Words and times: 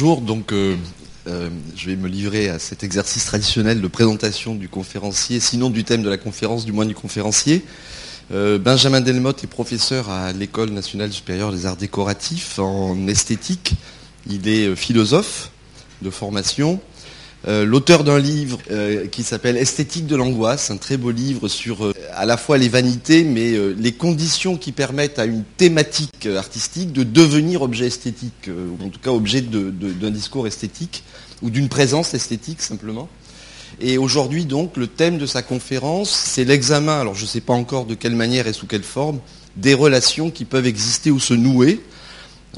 bonjour. 0.00 0.22
Euh, 0.52 0.76
euh, 1.26 1.50
je 1.74 1.90
vais 1.90 1.96
me 1.96 2.06
livrer 2.06 2.50
à 2.50 2.60
cet 2.60 2.84
exercice 2.84 3.24
traditionnel 3.24 3.80
de 3.80 3.88
présentation 3.88 4.54
du 4.54 4.68
conférencier, 4.68 5.40
sinon 5.40 5.70
du 5.70 5.82
thème 5.82 6.04
de 6.04 6.08
la 6.08 6.18
conférence, 6.18 6.64
du 6.64 6.70
moins 6.70 6.86
du 6.86 6.94
conférencier. 6.94 7.64
Euh, 8.32 8.58
Benjamin 8.58 9.00
Delmotte 9.00 9.42
est 9.42 9.48
professeur 9.48 10.08
à 10.08 10.32
l'École 10.32 10.70
nationale 10.70 11.12
supérieure 11.12 11.50
des 11.50 11.66
arts 11.66 11.76
décoratifs 11.76 12.60
en 12.60 13.08
esthétique. 13.08 13.74
Il 14.30 14.46
est 14.46 14.76
philosophe 14.76 15.50
de 16.02 16.10
formation. 16.10 16.78
Euh, 17.46 17.64
l'auteur 17.64 18.02
d'un 18.02 18.18
livre 18.18 18.58
euh, 18.70 19.06
qui 19.06 19.22
s'appelle 19.22 19.56
Esthétique 19.56 20.06
de 20.06 20.16
l'angoisse, 20.16 20.72
un 20.72 20.76
très 20.76 20.96
beau 20.96 21.12
livre 21.12 21.46
sur 21.46 21.86
euh, 21.86 21.94
à 22.12 22.26
la 22.26 22.36
fois 22.36 22.58
les 22.58 22.68
vanités, 22.68 23.22
mais 23.22 23.52
les 23.76 23.92
conditions 23.92 24.56
qui 24.56 24.72
permettent 24.72 25.20
à 25.20 25.24
une 25.24 25.44
thématique 25.56 26.26
artistique 26.26 26.92
de 26.92 27.04
devenir 27.04 27.62
objet 27.62 27.86
esthétique, 27.86 28.48
ou 28.48 28.84
en 28.84 28.88
tout 28.88 28.98
cas 28.98 29.10
objet 29.10 29.40
d'un 29.40 30.10
discours 30.10 30.48
esthétique, 30.48 31.04
ou 31.42 31.50
d'une 31.50 31.68
présence 31.68 32.12
esthétique 32.12 32.60
simplement. 32.60 33.08
Et 33.80 33.98
aujourd'hui 33.98 34.44
donc, 34.44 34.76
le 34.76 34.88
thème 34.88 35.18
de 35.18 35.26
sa 35.26 35.42
conférence, 35.42 36.10
c'est 36.10 36.44
l'examen, 36.44 37.00
alors 37.00 37.14
je 37.14 37.22
ne 37.22 37.28
sais 37.28 37.40
pas 37.40 37.52
encore 37.52 37.84
de 37.84 37.94
quelle 37.94 38.16
manière 38.16 38.48
et 38.48 38.52
sous 38.52 38.66
quelle 38.66 38.82
forme, 38.82 39.20
des 39.56 39.74
relations 39.74 40.30
qui 40.30 40.44
peuvent 40.44 40.66
exister 40.66 41.12
ou 41.12 41.20
se 41.20 41.34
nouer 41.34 41.80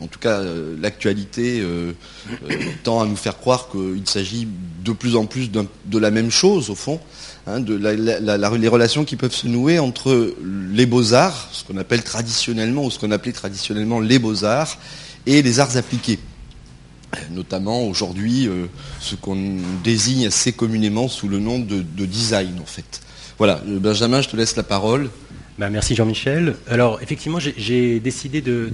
en 0.00 0.06
tout 0.06 0.18
cas, 0.18 0.40
euh, 0.40 0.74
l'actualité 0.80 1.60
euh, 1.60 1.92
euh, 2.50 2.54
tend 2.84 3.02
à 3.02 3.06
nous 3.06 3.16
faire 3.16 3.38
croire 3.38 3.68
qu'il 3.70 4.06
s'agit 4.06 4.48
de 4.84 4.92
plus 4.92 5.14
en 5.16 5.26
plus 5.26 5.50
de 5.50 5.98
la 5.98 6.10
même 6.10 6.30
chose, 6.30 6.70
au 6.70 6.74
fond, 6.74 7.00
hein, 7.46 7.60
les 7.60 8.68
relations 8.68 9.04
qui 9.04 9.16
peuvent 9.16 9.34
se 9.34 9.46
nouer 9.46 9.78
entre 9.78 10.34
les 10.72 10.86
beaux-arts, 10.86 11.50
ce 11.52 11.64
qu'on 11.64 11.76
appelle 11.76 12.02
traditionnellement, 12.02 12.84
ou 12.86 12.90
ce 12.90 12.98
qu'on 12.98 13.10
appelait 13.10 13.32
traditionnellement 13.32 14.00
les 14.00 14.18
beaux-arts, 14.18 14.78
et 15.26 15.42
les 15.42 15.60
arts 15.60 15.76
appliqués. 15.76 16.18
Notamment 17.30 17.82
aujourd'hui, 17.82 18.48
ce 19.00 19.16
qu'on 19.16 19.56
désigne 19.84 20.28
assez 20.28 20.52
communément 20.52 21.08
sous 21.08 21.28
le 21.28 21.40
nom 21.40 21.58
de 21.58 22.06
design, 22.06 22.58
en 22.62 22.66
fait. 22.66 23.02
Voilà, 23.36 23.60
Benjamin, 23.66 24.22
je 24.22 24.28
te 24.28 24.36
laisse 24.36 24.56
la 24.56 24.62
parole. 24.62 25.10
Bah, 25.60 25.68
merci 25.68 25.94
Jean-Michel. 25.94 26.54
Alors 26.70 27.02
effectivement, 27.02 27.38
j'ai 27.38 28.00
décidé 28.00 28.40
de, 28.40 28.70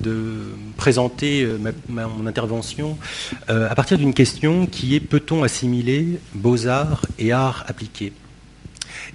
présenter 0.77 1.43
euh, 1.43 1.59
mon 1.89 2.29
intervention 2.29 2.97
euh, 3.51 3.69
à 3.69 3.75
partir 3.75 3.99
d'une 3.99 4.15
question 4.15 4.67
qui 4.67 4.95
est 4.95 5.01
peut-on 5.01 5.43
assimiler 5.43 6.21
beaux-arts 6.35 7.05
et 7.19 7.33
arts 7.33 7.65
appliqués? 7.67 8.13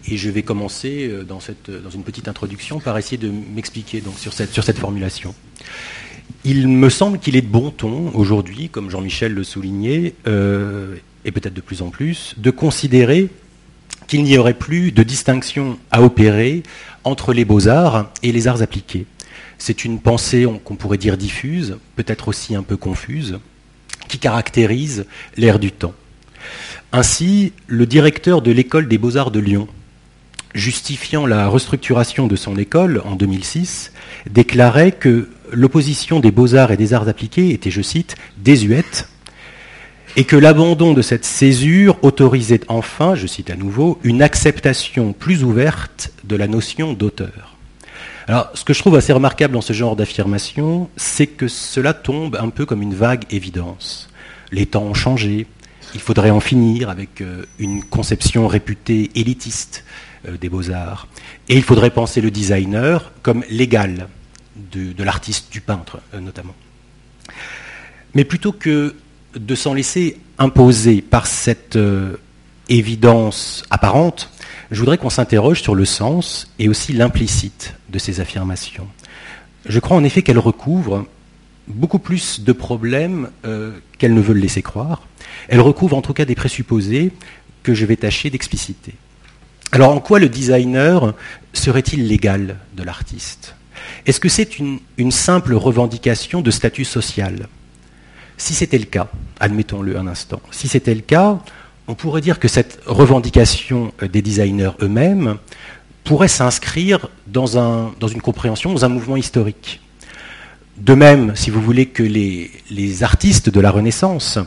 Et 0.05 0.17
je 0.17 0.29
vais 0.29 0.43
commencer 0.43 1.07
euh, 1.09 1.23
dans, 1.23 1.39
une 1.39 2.03
petite 2.03 2.27
introduction 2.27 2.81
par 2.81 2.97
essayer 2.97 3.17
de 3.17 3.31
m'expliquer 3.31 4.03
sur 4.17 4.33
cette, 4.33 4.51
sur 4.51 4.65
cette 4.65 4.77
formulation. 4.77 5.33
Il 6.43 6.67
me 6.67 6.89
semble 6.89 7.19
qu'il 7.19 7.37
est 7.37 7.41
de 7.41 7.47
bon 7.47 7.71
ton 7.71 8.11
aujourd'hui, 8.13 8.67
comme 8.67 8.89
Jean-Michel 8.89 9.33
le 9.33 9.45
soulignait, 9.45 10.15
et 10.25 11.31
peut-être 11.31 11.53
de 11.53 11.61
plus 11.61 11.81
en 11.81 11.89
plus, 11.89 12.35
de 12.37 12.51
considérer 12.51 13.29
qu'il 14.07 14.23
n'y 14.23 14.37
aurait 14.37 14.55
plus 14.55 14.91
de 14.91 15.03
distinction 15.03 15.79
à 15.89 16.01
opérer 16.01 16.63
entre 17.03 17.33
les 17.33 17.45
beaux-arts 17.45 18.09
et 18.23 18.31
les 18.31 18.47
arts 18.47 18.61
appliqués. 18.61 19.05
C'est 19.57 19.85
une 19.85 19.99
pensée 19.99 20.47
qu'on 20.63 20.75
pourrait 20.75 20.97
dire 20.97 21.17
diffuse, 21.17 21.77
peut-être 21.95 22.27
aussi 22.27 22.55
un 22.55 22.63
peu 22.63 22.77
confuse, 22.77 23.39
qui 24.07 24.17
caractérise 24.17 25.05
l'ère 25.37 25.59
du 25.59 25.71
temps. 25.71 25.93
Ainsi, 26.91 27.53
le 27.67 27.85
directeur 27.85 28.41
de 28.41 28.51
l'école 28.51 28.87
des 28.87 28.97
beaux-arts 28.97 29.31
de 29.31 29.39
Lyon, 29.39 29.67
justifiant 30.53 31.25
la 31.25 31.47
restructuration 31.47 32.27
de 32.27 32.35
son 32.35 32.57
école 32.57 33.01
en 33.05 33.15
2006, 33.15 33.91
déclarait 34.29 34.91
que 34.91 35.29
l'opposition 35.51 36.19
des 36.19 36.31
beaux-arts 36.31 36.71
et 36.71 36.77
des 36.77 36.93
arts 36.93 37.07
appliqués 37.07 37.51
était, 37.51 37.71
je 37.71 37.81
cite, 37.81 38.15
désuète, 38.37 39.07
et 40.15 40.25
que 40.25 40.35
l'abandon 40.35 40.93
de 40.93 41.01
cette 41.01 41.25
césure 41.25 41.97
autorisait 42.01 42.61
enfin, 42.67 43.15
je 43.15 43.27
cite 43.27 43.49
à 43.49 43.55
nouveau, 43.55 43.99
une 44.03 44.21
acceptation 44.21 45.13
plus 45.13 45.43
ouverte 45.43 46.11
de 46.23 46.35
la 46.35 46.47
notion 46.47 46.93
d'auteur. 46.93 47.55
Alors, 48.27 48.51
ce 48.53 48.63
que 48.63 48.73
je 48.73 48.79
trouve 48.79 48.95
assez 48.95 49.13
remarquable 49.13 49.53
dans 49.53 49.61
ce 49.61 49.73
genre 49.73 49.95
d'affirmation, 49.95 50.89
c'est 50.95 51.27
que 51.27 51.47
cela 51.47 51.93
tombe 51.93 52.37
un 52.39 52.49
peu 52.49 52.65
comme 52.65 52.81
une 52.81 52.93
vague 52.93 53.23
évidence. 53.31 54.09
Les 54.51 54.65
temps 54.65 54.83
ont 54.83 54.93
changé, 54.93 55.47
il 55.93 56.01
faudrait 56.01 56.29
en 56.29 56.39
finir 56.39 56.89
avec 56.89 57.21
euh, 57.21 57.45
une 57.57 57.83
conception 57.83 58.47
réputée 58.47 59.11
élitiste 59.15 59.83
euh, 60.27 60.37
des 60.37 60.49
beaux-arts, 60.49 61.07
et 61.49 61.55
il 61.55 61.63
faudrait 61.63 61.89
penser 61.89 62.21
le 62.21 62.31
designer 62.31 63.11
comme 63.21 63.43
l'égal 63.49 64.07
de, 64.55 65.03
l'artiste, 65.03 65.51
du 65.51 65.61
peintre 65.61 65.99
euh, 66.13 66.19
notamment. 66.19 66.55
Mais 68.13 68.23
plutôt 68.23 68.51
que 68.51 68.95
de 69.35 69.55
s'en 69.55 69.73
laisser 69.73 70.17
imposer 70.37 71.01
par 71.01 71.27
cette 71.27 71.75
euh, 71.75 72.17
évidence 72.69 73.63
apparente, 73.69 74.29
je 74.71 74.79
voudrais 74.79 74.97
qu'on 74.97 75.09
s'interroge 75.09 75.61
sur 75.61 75.75
le 75.75 75.85
sens 75.85 76.51
et 76.59 76.69
aussi 76.69 76.93
l'implicite 76.93 77.75
de 77.89 77.99
ces 77.99 78.19
affirmations. 78.19 78.87
Je 79.65 79.79
crois 79.79 79.97
en 79.97 80.03
effet 80.03 80.21
qu'elles 80.21 80.39
recouvrent 80.39 81.05
beaucoup 81.67 81.99
plus 81.99 82.41
de 82.41 82.51
problèmes 82.51 83.29
euh, 83.45 83.71
qu'elles 83.97 84.13
ne 84.13 84.21
veulent 84.21 84.39
laisser 84.39 84.61
croire. 84.61 85.07
Elles 85.47 85.59
recouvrent 85.59 85.97
en 85.97 86.01
tout 86.01 86.13
cas 86.13 86.25
des 86.25 86.35
présupposés 86.35 87.11
que 87.63 87.73
je 87.73 87.85
vais 87.85 87.95
tâcher 87.95 88.29
d'expliciter. 88.29 88.93
Alors 89.71 89.91
en 89.91 89.99
quoi 89.99 90.19
le 90.19 90.27
designer 90.27 91.13
serait-il 91.53 92.07
l'égal 92.07 92.57
de 92.75 92.83
l'artiste? 92.83 93.55
Est-ce 94.05 94.19
que 94.19 94.29
c'est 94.29 94.57
une 94.59 95.11
simple 95.11 95.53
revendication 95.53 96.41
de 96.41 96.51
statut 96.51 96.85
social? 96.85 97.47
Si 98.41 98.55
c'était 98.55 98.79
le 98.79 98.85
cas, 98.85 99.07
admettons-le 99.39 99.97
un 99.97 100.07
instant, 100.07 100.41
si 100.49 100.67
c'était 100.67 100.95
le 100.95 101.01
cas, 101.01 101.37
on 101.87 101.93
pourrait 101.93 102.21
dire 102.21 102.39
que 102.39 102.47
cette 102.47 102.79
revendication 102.87 103.93
euh, 104.01 104.07
des 104.07 104.23
designers 104.23 104.71
eux-mêmes 104.81 105.37
pourrait 106.03 106.27
s'inscrire 106.27 107.07
dans, 107.27 107.45
une 108.07 108.21
compréhension, 108.21 108.73
dans 108.73 108.83
un 108.83 108.89
mouvement 108.89 109.15
historique. 109.15 109.79
De 110.77 110.95
même, 110.95 111.35
si 111.35 111.51
vous 111.51 111.61
voulez, 111.61 111.85
que 111.85 112.01
les, 112.01 112.49
les 112.71 113.03
artistes 113.03 113.49
de 113.49 113.59
la 113.59 113.69
Renaissance 113.69 114.39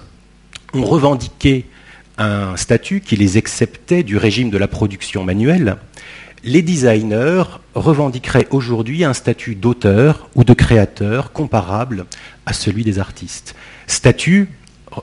ont 0.73 0.85
revendiqué 0.85 1.67
un 2.19 2.57
statut 2.57 3.01
qui 3.01 3.15
les 3.15 3.37
acceptait 3.37 4.03
du 4.03 4.17
régime 4.17 4.51
de 4.51 4.59
la 4.59 4.67
production 4.67 5.23
manuelle, 5.23 5.77
les 6.45 6.63
designers 6.63 7.45
revendiqueraient 7.75 8.47
aujourd'hui 8.51 9.03
un 9.03 9.15
statut 9.15 9.55
d'auteur 9.55 10.29
ou 10.35 10.45
de 10.45 10.53
créateur 10.53 11.33
comparable 11.33 12.07
à 12.47 12.53
celui 12.53 12.85
des 12.85 12.99
artistes 12.99 13.55
statut, 13.87 14.49
euh, 14.93 15.01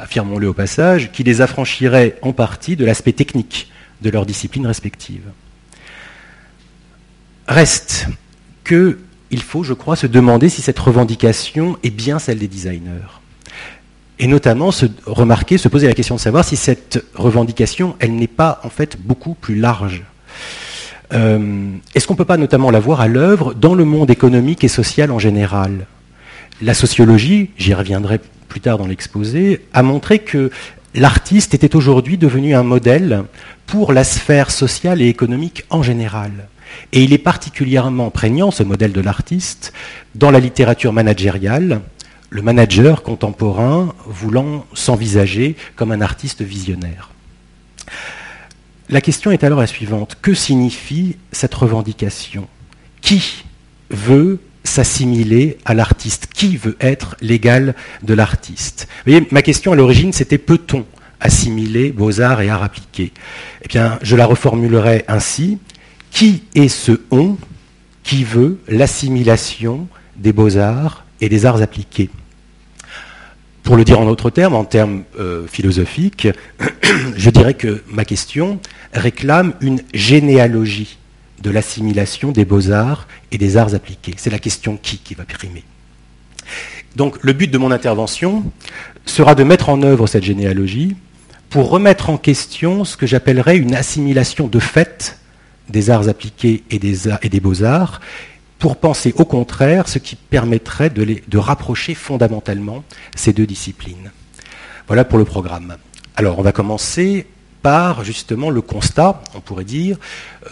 affirmons-le 0.00 0.48
au 0.48 0.54
passage, 0.54 1.10
qui 1.12 1.24
les 1.24 1.40
affranchirait 1.40 2.16
en 2.22 2.32
partie 2.32 2.76
de 2.76 2.84
l'aspect 2.84 3.12
technique 3.12 3.70
de 4.02 4.10
leurs 4.10 4.26
disciplines 4.26 4.66
respectives. 4.66 5.30
Reste 7.46 8.06
qu'il 8.64 9.42
faut, 9.42 9.62
je 9.62 9.72
crois, 9.72 9.96
se 9.96 10.06
demander 10.06 10.48
si 10.48 10.62
cette 10.62 10.78
revendication 10.78 11.78
est 11.82 11.90
bien 11.90 12.18
celle 12.18 12.38
des 12.38 12.48
designers. 12.48 13.20
Et 14.18 14.26
notamment 14.26 14.70
se 14.72 14.86
remarquer, 15.06 15.58
se 15.58 15.68
poser 15.68 15.86
la 15.86 15.94
question 15.94 16.16
de 16.16 16.20
savoir 16.20 16.44
si 16.44 16.56
cette 16.56 17.04
revendication, 17.14 17.96
elle 18.00 18.16
n'est 18.16 18.26
pas 18.26 18.60
en 18.64 18.70
fait 18.70 18.98
beaucoup 19.00 19.34
plus 19.34 19.54
large. 19.54 20.04
Euh, 21.12 21.70
est-ce 21.94 22.06
qu'on 22.06 22.14
ne 22.14 22.18
peut 22.18 22.24
pas 22.24 22.36
notamment 22.36 22.70
la 22.70 22.80
voir 22.80 23.00
à 23.00 23.08
l'œuvre 23.08 23.54
dans 23.54 23.74
le 23.74 23.84
monde 23.84 24.10
économique 24.10 24.64
et 24.64 24.68
social 24.68 25.10
en 25.10 25.18
général? 25.18 25.86
La 26.60 26.74
sociologie, 26.74 27.50
j'y 27.56 27.72
reviendrai 27.72 28.20
plus 28.48 28.60
tard 28.60 28.78
dans 28.78 28.86
l'exposé, 28.86 29.62
a 29.72 29.82
montré 29.82 30.18
que 30.18 30.50
l'artiste 30.94 31.54
était 31.54 31.76
aujourd'hui 31.76 32.18
devenu 32.18 32.54
un 32.54 32.62
modèle 32.62 33.24
pour 33.66 33.92
la 33.92 34.04
sphère 34.04 34.50
sociale 34.50 35.00
et 35.00 35.08
économique 35.08 35.64
en 35.70 35.82
général. 35.82 36.48
Et 36.92 37.02
il 37.02 37.12
est 37.12 37.18
particulièrement 37.18 38.10
prégnant, 38.10 38.50
ce 38.50 38.62
modèle 38.62 38.92
de 38.92 39.00
l'artiste, 39.00 39.72
dans 40.14 40.30
la 40.30 40.40
littérature 40.40 40.92
managériale, 40.92 41.80
le 42.30 42.42
manager 42.42 43.02
contemporain 43.02 43.94
voulant 44.06 44.66
s'envisager 44.74 45.56
comme 45.76 45.92
un 45.92 46.02
artiste 46.02 46.42
visionnaire. 46.42 47.10
La 48.90 49.02
question 49.02 49.30
est 49.30 49.44
alors 49.44 49.60
la 49.60 49.66
suivante. 49.66 50.16
Que 50.22 50.32
signifie 50.32 51.16
cette 51.30 51.54
revendication? 51.54 52.48
Qui 53.02 53.44
veut 53.90 54.40
s'assimiler 54.64 55.58
à 55.66 55.74
l'artiste? 55.74 56.28
Qui 56.32 56.56
veut 56.56 56.76
être 56.80 57.14
l'égal 57.20 57.74
de 58.02 58.14
l'artiste? 58.14 58.88
Vous 59.04 59.12
voyez, 59.12 59.28
ma 59.30 59.42
question 59.42 59.72
à 59.72 59.76
l'origine, 59.76 60.14
c'était 60.14 60.38
peut-on 60.38 60.86
assimiler 61.20 61.90
beaux-arts 61.90 62.40
et 62.40 62.48
arts 62.48 62.62
appliqués? 62.62 63.12
Eh 63.62 63.68
bien, 63.68 63.98
je 64.00 64.16
la 64.16 64.24
reformulerai 64.24 65.04
ainsi. 65.06 65.58
Qui 66.10 66.44
est 66.54 66.68
ce 66.68 66.92
on 67.10 67.36
qui 68.02 68.24
veut 68.24 68.58
l'assimilation 68.68 69.86
des 70.16 70.32
beaux-arts 70.32 71.04
et 71.20 71.28
des 71.28 71.44
arts 71.44 71.60
appliqués? 71.60 72.08
Pour 73.62 73.76
le 73.76 73.84
dire 73.84 74.00
en 74.00 74.06
autres 74.06 74.30
termes, 74.30 74.54
en 74.54 74.64
termes 74.64 75.02
euh, 75.18 75.46
philosophiques, 75.46 76.28
je 77.16 77.30
dirais 77.30 77.54
que 77.54 77.82
ma 77.88 78.04
question 78.04 78.60
réclame 78.94 79.54
une 79.60 79.82
généalogie 79.92 80.98
de 81.42 81.50
l'assimilation 81.50 82.32
des 82.32 82.44
beaux-arts 82.44 83.06
et 83.30 83.38
des 83.38 83.56
arts 83.56 83.74
appliqués. 83.74 84.14
C'est 84.16 84.30
la 84.30 84.38
question 84.38 84.78
qui 84.80 84.98
qui 84.98 85.14
va 85.14 85.24
primer. 85.24 85.64
Donc 86.96 87.18
le 87.22 87.32
but 87.32 87.50
de 87.50 87.58
mon 87.58 87.70
intervention 87.70 88.44
sera 89.04 89.34
de 89.34 89.44
mettre 89.44 89.68
en 89.68 89.82
œuvre 89.82 90.06
cette 90.06 90.24
généalogie 90.24 90.96
pour 91.50 91.70
remettre 91.70 92.10
en 92.10 92.18
question 92.18 92.84
ce 92.84 92.96
que 92.96 93.06
j'appellerais 93.06 93.56
une 93.56 93.74
assimilation 93.74 94.48
de 94.48 94.58
fait 94.58 95.18
des 95.68 95.90
arts 95.90 96.08
appliqués 96.08 96.64
et 96.70 96.78
des 96.78 97.40
beaux-arts, 97.40 98.00
pour 98.58 98.76
penser 98.76 99.14
au 99.16 99.24
contraire 99.24 99.88
ce 99.88 99.98
qui 99.98 100.16
permettrait 100.16 100.90
de, 100.90 101.38
rapprocher 101.38 101.94
fondamentalement 101.94 102.84
ces 103.14 103.32
deux 103.32 103.46
disciplines. 103.46 104.10
Voilà 104.86 105.04
pour 105.04 105.18
le 105.18 105.24
programme. 105.24 105.76
Alors 106.16 106.38
on 106.38 106.42
va 106.42 106.52
commencer 106.52 107.26
par 107.62 108.04
justement 108.04 108.50
le 108.50 108.60
constat, 108.60 109.22
on 109.34 109.40
pourrait 109.40 109.64
dire, 109.64 109.98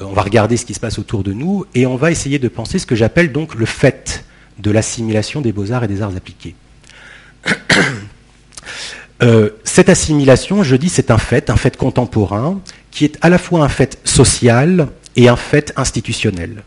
euh, 0.00 0.05
on 0.05 0.12
va 0.12 0.23
regarder 0.23 0.56
ce 0.56 0.67
qui 0.67 0.75
se 0.75 0.81
passe 0.81 0.99
autour 0.99 1.23
de 1.23 1.32
nous 1.32 1.64
et 1.75 1.87
on 1.87 1.97
va 1.97 2.11
essayer 2.11 2.38
de 2.38 2.49
penser 2.49 2.79
ce 2.79 2.87
que 2.87 2.94
j'appelle 2.94 3.32
donc 3.32 3.55
le 3.55 3.67
fait 3.67 4.25
de 4.58 4.70
l'assimilation 4.70 5.41
des 5.41 5.53
beaux-arts 5.53 5.85
et 5.85 5.88
des 5.88 6.03
arts 6.03 6.17
appliqués. 6.17 6.55
Euh, 9.23 9.49
cette 9.64 9.88
assimilation, 9.88 10.62
je 10.62 10.76
dis, 10.76 10.91
c'est 10.91 11.11
un 11.11 11.17
fait, 11.17 11.49
un 11.49 11.56
fait 11.56 11.75
contemporain, 11.75 12.61
qui 12.91 13.06
est 13.06 13.17
à 13.23 13.31
la 13.31 13.38
fois 13.38 13.64
un 13.64 13.69
fait 13.70 13.99
social 14.05 14.88
et 15.17 15.29
un 15.29 15.37
fait 15.37 15.73
institutionnel. 15.76 16.62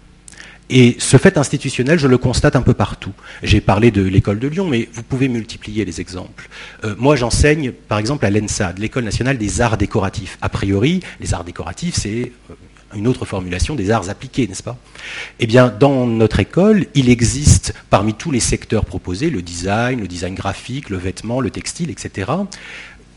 Et 0.70 0.96
ce 1.00 1.18
fait 1.18 1.38
institutionnel, 1.38 1.98
je 1.98 2.08
le 2.08 2.18
constate 2.20 2.56
un 2.56 2.62
peu 2.62 2.76
partout. 2.76 3.14
J'ai 3.42 3.60
parlé 3.60 3.90
de 3.90 4.04
l'école 4.04 4.38
de 4.38 4.48
Lyon, 4.48 4.68
mais 4.68 4.88
vous 4.94 5.02
pouvez 5.02 5.28
multiplier 5.28 5.84
les 5.84 6.00
exemples. 6.00 6.48
Euh, 6.84 6.94
moi, 6.98 7.16
j'enseigne, 7.16 7.72
par 7.72 7.98
exemple, 7.98 8.26
à 8.26 8.30
l'ENSAD, 8.30 8.78
l'École 8.78 9.04
nationale 9.04 9.40
des 9.40 9.62
arts 9.62 9.78
décoratifs. 9.78 10.38
A 10.42 10.50
priori, 10.50 11.02
les 11.20 11.34
arts 11.34 11.44
décoratifs, 11.44 11.96
c'est 11.96 12.32
euh, 12.52 12.54
une 12.96 13.08
autre 13.08 13.26
formulation 13.26 13.74
des 13.74 13.90
arts 13.90 14.10
appliqués, 14.10 14.48
n'est-ce 14.48 14.62
pas? 14.62 14.78
Eh 15.40 15.48
bien, 15.48 15.70
dans 15.70 16.06
notre 16.06 16.40
école, 16.40 16.86
il 16.94 17.10
existe 17.10 17.74
parmi 17.90 18.14
tous 18.14 18.30
les 18.30 18.40
secteurs 18.40 18.86
proposés, 18.86 19.32
le 19.32 19.42
design, 19.42 20.00
le 20.00 20.08
design 20.08 20.36
graphique, 20.36 20.90
le 20.90 20.98
vêtement, 20.98 21.42
le 21.42 21.50
textile, 21.50 21.90
etc., 21.90 22.32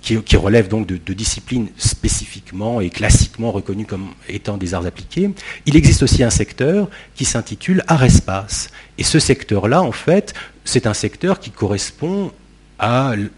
qui, 0.03 0.37
relèvent 0.37 0.69
donc 0.69 0.87
de, 0.87 1.13
disciplines 1.15 1.69
spécifiquement 1.77 2.81
et 2.81 2.91
classiquement 2.91 3.53
reconnues 3.53 3.87
comme 3.87 4.09
étant 4.29 4.57
des 4.57 4.75
arts 4.75 4.87
appliqués, 4.87 5.31
il 5.67 5.77
existe 5.77 6.03
aussi 6.03 6.25
un 6.25 6.31
secteur 6.31 6.89
qui 7.15 7.25
s'intitule 7.25 7.85
art 7.87 8.03
espace. 8.03 8.71
Et 8.99 9.05
ce 9.05 9.19
secteur-là, 9.19 9.83
en 9.83 9.93
fait, 9.93 10.35
c'est 10.65 10.87
un 10.87 10.95
secteur 10.95 11.39
qui 11.39 11.51
correspond 11.51 12.33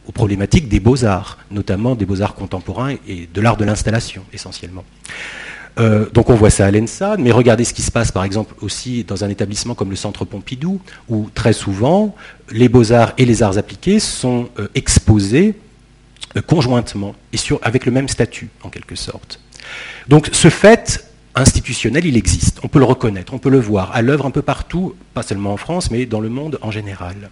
aux 0.07 0.13
problématiques 0.13 0.69
des 0.69 0.81
beaux-arts, 0.81 1.39
notamment 1.51 1.95
des 1.95 2.07
beaux-arts 2.07 2.35
contemporains 2.35 2.95
et 3.07 3.29
de 3.33 3.41
l'art 3.43 3.59
de 3.59 3.67
l'installation, 3.67 4.23
essentiellement. 4.33 4.85
Euh, 5.79 6.09
donc 6.15 6.31
on 6.31 6.35
voit 6.35 6.51
ça 6.51 6.65
à 6.65 6.71
l'ENSA, 6.71 7.17
mais 7.19 7.31
regardez 7.31 7.65
ce 7.65 7.75
qui 7.75 7.83
se 7.83 7.91
passe 7.91 8.13
par 8.13 8.25
exemple 8.25 8.55
aussi 8.63 9.05
dans 9.05 9.25
un 9.25 9.29
établissement 9.29 9.75
comme 9.75 9.91
le 9.91 9.97
Centre 9.97 10.25
Pompidou, 10.25 10.81
où 11.09 11.29
très 11.35 11.53
souvent 11.53 12.15
les 12.53 12.69
beaux-arts 12.69 13.13
et 13.19 13.25
les 13.27 13.43
arts 13.43 13.59
appliqués 13.59 13.99
sont 13.99 14.49
euh, 14.59 14.69
exposés 14.75 15.55
conjointement 16.47 17.15
et 17.33 17.39
avec 17.63 17.87
le 17.87 17.93
même 17.93 18.09
statut, 18.09 18.49
en 18.63 18.71
quelque 18.71 18.95
sorte. 18.95 19.41
Donc 20.09 20.31
ce 20.33 20.49
fait 20.49 21.11
institutionnel, 21.35 22.07
il 22.07 22.17
existe, 22.17 22.61
on 22.63 22.69
peut 22.69 22.79
le 22.79 22.85
reconnaître, 22.85 23.35
on 23.35 23.39
peut 23.39 23.51
le 23.51 23.61
voir, 23.61 23.91
à 23.95 24.03
l'œuvre 24.03 24.27
un 24.27 24.31
peu 24.31 24.43
partout, 24.43 24.95
pas 25.15 25.23
seulement 25.23 25.53
en 25.53 25.57
France, 25.57 25.91
mais 25.91 26.07
dans 26.07 26.21
le 26.21 26.29
monde 26.29 26.59
en 26.63 26.71
général. 26.71 27.31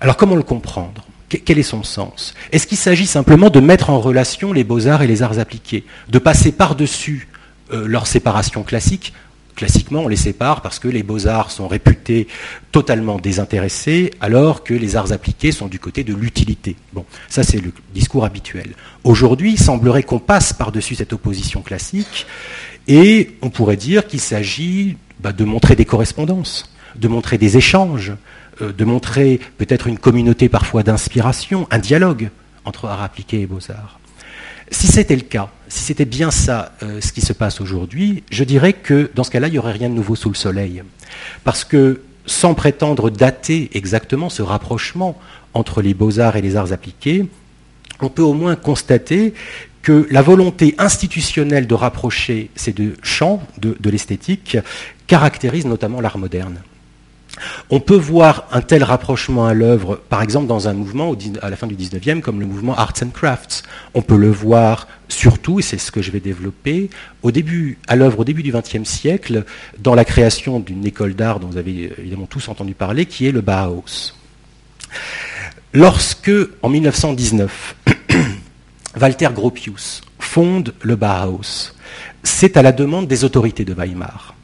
Alors 0.00 0.16
comment 0.16 0.36
le 0.36 0.42
comprendre? 0.42 1.06
Quel 1.28 1.58
est 1.58 1.64
son 1.64 1.82
sens? 1.82 2.34
Est-ce 2.52 2.68
qu'il 2.68 2.78
s'agit 2.78 3.06
simplement 3.06 3.50
de 3.50 3.58
mettre 3.58 3.90
en 3.90 3.98
relation 3.98 4.52
les 4.52 4.62
beaux-arts 4.62 5.02
et 5.02 5.08
les 5.08 5.22
arts 5.22 5.40
appliqués, 5.40 5.84
de 6.08 6.20
passer 6.20 6.52
par-dessus 6.52 7.28
euh, 7.72 7.84
leur 7.88 8.06
séparation 8.06 8.62
classique 8.62 9.12
Classiquement, 9.56 10.00
on 10.00 10.08
les 10.08 10.16
sépare 10.16 10.60
parce 10.60 10.78
que 10.78 10.86
les 10.86 11.02
beaux-arts 11.02 11.50
sont 11.50 11.66
réputés 11.66 12.28
totalement 12.72 13.18
désintéressés, 13.18 14.12
alors 14.20 14.62
que 14.64 14.74
les 14.74 14.96
arts 14.96 15.12
appliqués 15.12 15.50
sont 15.50 15.66
du 15.66 15.78
côté 15.78 16.04
de 16.04 16.12
l'utilité. 16.12 16.76
Bon, 16.92 17.06
ça 17.30 17.42
c'est 17.42 17.58
le 17.58 17.72
discours 17.94 18.26
habituel. 18.26 18.74
Aujourd'hui, 19.02 19.52
il 19.52 19.58
semblerait 19.58 20.02
qu'on 20.02 20.18
passe 20.18 20.52
par-dessus 20.52 20.94
cette 20.94 21.14
opposition 21.14 21.62
classique, 21.62 22.26
et 22.86 23.30
on 23.40 23.48
pourrait 23.48 23.78
dire 23.78 24.06
qu'il 24.06 24.20
s'agit 24.20 24.98
bah, 25.20 25.32
de 25.32 25.44
montrer 25.44 25.74
des 25.74 25.86
correspondances, 25.86 26.70
de 26.94 27.08
montrer 27.08 27.38
des 27.38 27.56
échanges, 27.56 28.12
euh, 28.60 28.74
de 28.74 28.84
montrer 28.84 29.40
peut-être 29.56 29.86
une 29.86 29.98
communauté 29.98 30.50
parfois 30.50 30.82
d'inspiration, 30.82 31.66
un 31.70 31.78
dialogue 31.78 32.28
entre 32.66 32.84
arts 32.88 33.02
appliqués 33.02 33.40
et 33.40 33.46
beaux-arts. 33.46 34.00
Si 34.70 34.86
c'était 34.86 35.16
le 35.16 35.22
cas, 35.22 35.48
si 35.68 35.80
c'était 35.80 36.04
bien 36.04 36.30
ça 36.30 36.72
euh, 36.82 37.00
ce 37.00 37.12
qui 37.12 37.20
se 37.20 37.32
passe 37.32 37.60
aujourd'hui, 37.60 38.22
je 38.30 38.44
dirais 38.44 38.72
que 38.72 39.10
dans 39.14 39.24
ce 39.24 39.30
cas-là, 39.30 39.48
il 39.48 39.52
n'y 39.52 39.58
aurait 39.58 39.72
rien 39.72 39.88
de 39.88 39.94
nouveau 39.94 40.16
sous 40.16 40.28
le 40.28 40.34
soleil. 40.34 40.82
Parce 41.44 41.64
que 41.64 42.02
sans 42.26 42.54
prétendre 42.54 43.10
dater 43.10 43.70
exactement 43.74 44.28
ce 44.28 44.42
rapprochement 44.42 45.18
entre 45.54 45.82
les 45.82 45.94
beaux-arts 45.94 46.36
et 46.36 46.42
les 46.42 46.56
arts 46.56 46.72
appliqués, 46.72 47.26
on 48.00 48.08
peut 48.08 48.22
au 48.22 48.34
moins 48.34 48.56
constater 48.56 49.32
que 49.82 50.06
la 50.10 50.22
volonté 50.22 50.74
institutionnelle 50.78 51.66
de 51.66 51.74
rapprocher 51.74 52.50
ces 52.56 52.72
deux 52.72 52.96
champs 53.02 53.40
de 53.58 53.90
l'esthétique 53.90 54.58
caractérise 55.06 55.64
notamment 55.64 56.00
l'art 56.00 56.18
moderne. 56.18 56.60
On 57.70 57.80
peut 57.80 57.96
voir 57.96 58.46
un 58.52 58.62
tel 58.62 58.82
rapprochement 58.82 59.46
à 59.46 59.54
l'œuvre, 59.54 60.00
par 60.08 60.22
exemple, 60.22 60.46
dans 60.46 60.68
un 60.68 60.72
mouvement 60.72 61.14
à 61.42 61.50
la 61.50 61.56
fin 61.56 61.66
du 61.66 61.74
19e, 61.74 62.20
comme 62.20 62.40
le 62.40 62.46
mouvement 62.46 62.76
Arts 62.76 62.94
and 63.02 63.10
Crafts. 63.10 63.62
On 63.94 64.02
peut 64.02 64.16
le 64.16 64.30
voir 64.30 64.86
surtout, 65.08 65.58
et 65.58 65.62
c'est 65.62 65.78
ce 65.78 65.92
que 65.92 66.02
je 66.02 66.10
vais 66.10 66.20
développer, 66.20 66.90
à 67.88 67.96
l'œuvre 67.96 68.20
au 68.20 68.24
début 68.24 68.42
du 68.42 68.52
XXe 68.52 68.88
siècle, 68.88 69.44
dans 69.78 69.94
la 69.94 70.04
création 70.04 70.60
d'une 70.60 70.86
école 70.86 71.14
d'art 71.14 71.40
dont 71.40 71.48
vous 71.48 71.58
avez 71.58 71.92
évidemment 71.98 72.26
tous 72.26 72.48
entendu 72.48 72.74
parler, 72.74 73.06
qui 73.06 73.26
est 73.26 73.32
le 73.32 73.40
Bauhaus. 73.40 74.14
Lorsque, 75.72 76.32
en 76.62 76.68
1919, 76.68 77.76
Walter 79.00 79.28
Gropius 79.34 80.00
fonde 80.18 80.74
le 80.82 80.96
Bauhaus, 80.96 81.72
c'est 82.22 82.56
à 82.56 82.62
la 82.62 82.72
demande 82.72 83.06
des 83.06 83.24
autorités 83.24 83.64
de 83.64 83.74
Weimar. 83.74 84.34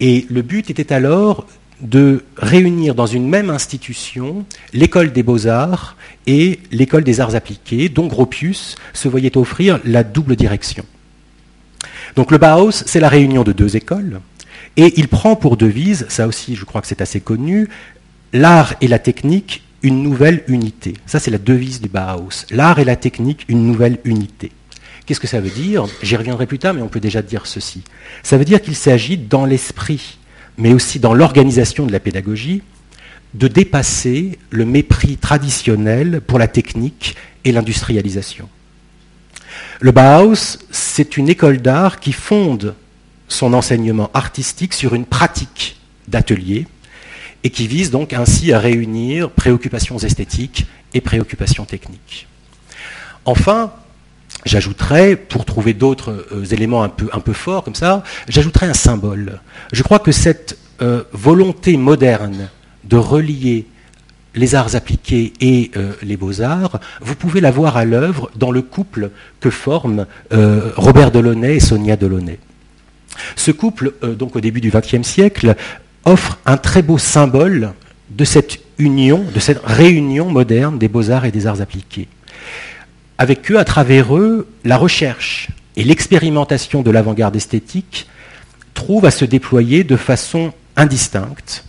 Et 0.00 0.26
le 0.30 0.42
but 0.42 0.70
était 0.70 0.92
alors 0.92 1.46
de 1.80 2.24
réunir 2.36 2.94
dans 2.94 3.06
une 3.06 3.28
même 3.28 3.50
institution 3.50 4.46
l'école 4.72 5.12
des 5.12 5.22
beaux-arts 5.22 5.96
et 6.26 6.60
l'école 6.72 7.04
des 7.04 7.20
arts 7.20 7.34
appliqués, 7.34 7.88
dont 7.88 8.06
Gropius 8.06 8.76
se 8.92 9.08
voyait 9.08 9.36
offrir 9.36 9.78
la 9.84 10.02
double 10.02 10.36
direction. 10.36 10.84
Donc 12.14 12.30
le 12.30 12.38
Bauhaus, 12.38 12.70
c'est 12.86 13.00
la 13.00 13.08
réunion 13.08 13.44
de 13.44 13.52
deux 13.52 13.76
écoles, 13.76 14.20
et 14.76 14.94
il 14.96 15.08
prend 15.08 15.36
pour 15.36 15.56
devise, 15.56 16.06
ça 16.08 16.26
aussi 16.26 16.56
je 16.56 16.64
crois 16.64 16.80
que 16.80 16.86
c'est 16.86 17.02
assez 17.02 17.20
connu, 17.20 17.68
l'art 18.32 18.74
et 18.80 18.88
la 18.88 18.98
technique, 18.98 19.62
une 19.82 20.02
nouvelle 20.02 20.42
unité. 20.48 20.94
Ça 21.04 21.18
c'est 21.18 21.30
la 21.30 21.38
devise 21.38 21.80
du 21.80 21.88
Bauhaus. 21.88 22.46
L'art 22.50 22.78
et 22.78 22.84
la 22.84 22.96
technique, 22.96 23.44
une 23.48 23.66
nouvelle 23.66 23.98
unité. 24.04 24.50
Qu'est-ce 25.04 25.20
que 25.20 25.28
ça 25.28 25.40
veut 25.40 25.50
dire? 25.50 25.84
J'y 26.02 26.16
reviendrai 26.16 26.46
plus 26.46 26.58
tard, 26.58 26.74
mais 26.74 26.82
on 26.82 26.88
peut 26.88 27.00
déjà 27.00 27.22
dire 27.22 27.46
ceci. 27.46 27.82
Ça 28.22 28.38
veut 28.38 28.44
dire 28.44 28.60
qu'il 28.60 28.74
s'agit 28.74 29.16
dans 29.16 29.44
l'esprit 29.44 30.18
mais 30.58 30.72
aussi 30.72 30.98
dans 30.98 31.14
l'organisation 31.14 31.86
de 31.86 31.92
la 31.92 32.00
pédagogie, 32.00 32.62
de 33.34 33.48
dépasser 33.48 34.38
le 34.50 34.64
mépris 34.64 35.16
traditionnel 35.16 36.20
pour 36.20 36.38
la 36.38 36.48
technique 36.48 37.16
et 37.44 37.52
l'industrialisation. 37.52 38.48
Le 39.80 39.92
Bauhaus, 39.92 40.58
c'est 40.70 41.16
une 41.16 41.28
école 41.28 41.58
d'art 41.58 42.00
qui 42.00 42.12
fonde 42.12 42.74
son 43.28 43.52
enseignement 43.52 44.10
artistique 44.14 44.72
sur 44.72 44.94
une 44.94 45.04
pratique 45.04 45.76
d'atelier 46.08 46.66
et 47.44 47.50
qui 47.50 47.66
vise 47.66 47.90
donc 47.90 48.12
ainsi 48.12 48.52
à 48.52 48.58
réunir 48.58 49.30
préoccupations 49.30 49.98
esthétiques 49.98 50.66
et 50.94 51.00
préoccupations 51.00 51.64
techniques. 51.64 52.26
Enfin, 53.24 53.72
J'ajouterais, 54.44 55.16
pour 55.16 55.44
trouver 55.44 55.72
d'autres 55.72 56.26
euh, 56.32 56.44
éléments 56.44 56.82
un 56.84 56.88
peu, 56.88 57.32
forts 57.32 57.64
comme 57.64 57.74
ça, 57.74 58.04
j'ajouterais 58.28 58.66
un 58.66 58.74
symbole. 58.74 59.40
Je 59.72 59.82
crois 59.82 59.98
que 59.98 60.12
cette 60.12 60.58
euh, 60.82 61.02
volonté 61.12 61.76
moderne 61.76 62.48
de 62.84 62.96
relier 62.96 63.66
les 64.34 64.54
arts 64.54 64.76
appliqués 64.76 65.32
et 65.40 65.70
euh, 65.76 65.94
les 66.02 66.16
beaux-arts, 66.16 66.78
vous 67.00 67.14
pouvez 67.14 67.40
la 67.40 67.50
voir 67.50 67.76
à 67.76 67.84
l'œuvre 67.84 68.30
dans 68.36 68.50
le 68.50 68.62
couple 68.62 69.10
que 69.40 69.50
forment 69.50 70.06
Robert 70.30 71.10
Delaunay 71.10 71.56
et 71.56 71.60
Sonia 71.60 71.96
Delaunay. 71.96 72.38
Ce 73.34 73.50
couple, 73.50 73.94
donc 74.02 74.36
au 74.36 74.40
début 74.40 74.60
du 74.60 74.70
XXe 74.70 75.02
siècle, 75.02 75.56
offre 76.04 76.38
un 76.44 76.58
très 76.58 76.82
beau 76.82 76.98
symbole 76.98 77.72
de 78.10 78.24
cette 78.24 78.60
union, 78.78 79.24
de 79.34 79.40
cette 79.40 79.62
réunion 79.64 80.30
moderne 80.30 80.78
des 80.78 80.88
beaux-arts 80.88 81.24
et 81.24 81.32
des 81.32 81.46
arts 81.46 81.62
appliqués 81.62 82.08
avec 83.18 83.50
eux, 83.50 83.58
à 83.58 83.64
travers 83.64 84.16
eux, 84.16 84.46
la 84.64 84.76
recherche 84.76 85.48
et 85.76 85.84
l'expérimentation 85.84 86.82
de 86.82 86.90
l'avant-garde 86.90 87.36
esthétique 87.36 88.06
trouvent 88.74 89.06
à 89.06 89.10
se 89.10 89.24
déployer 89.24 89.84
de 89.84 89.96
façon 89.96 90.52
indistincte, 90.76 91.64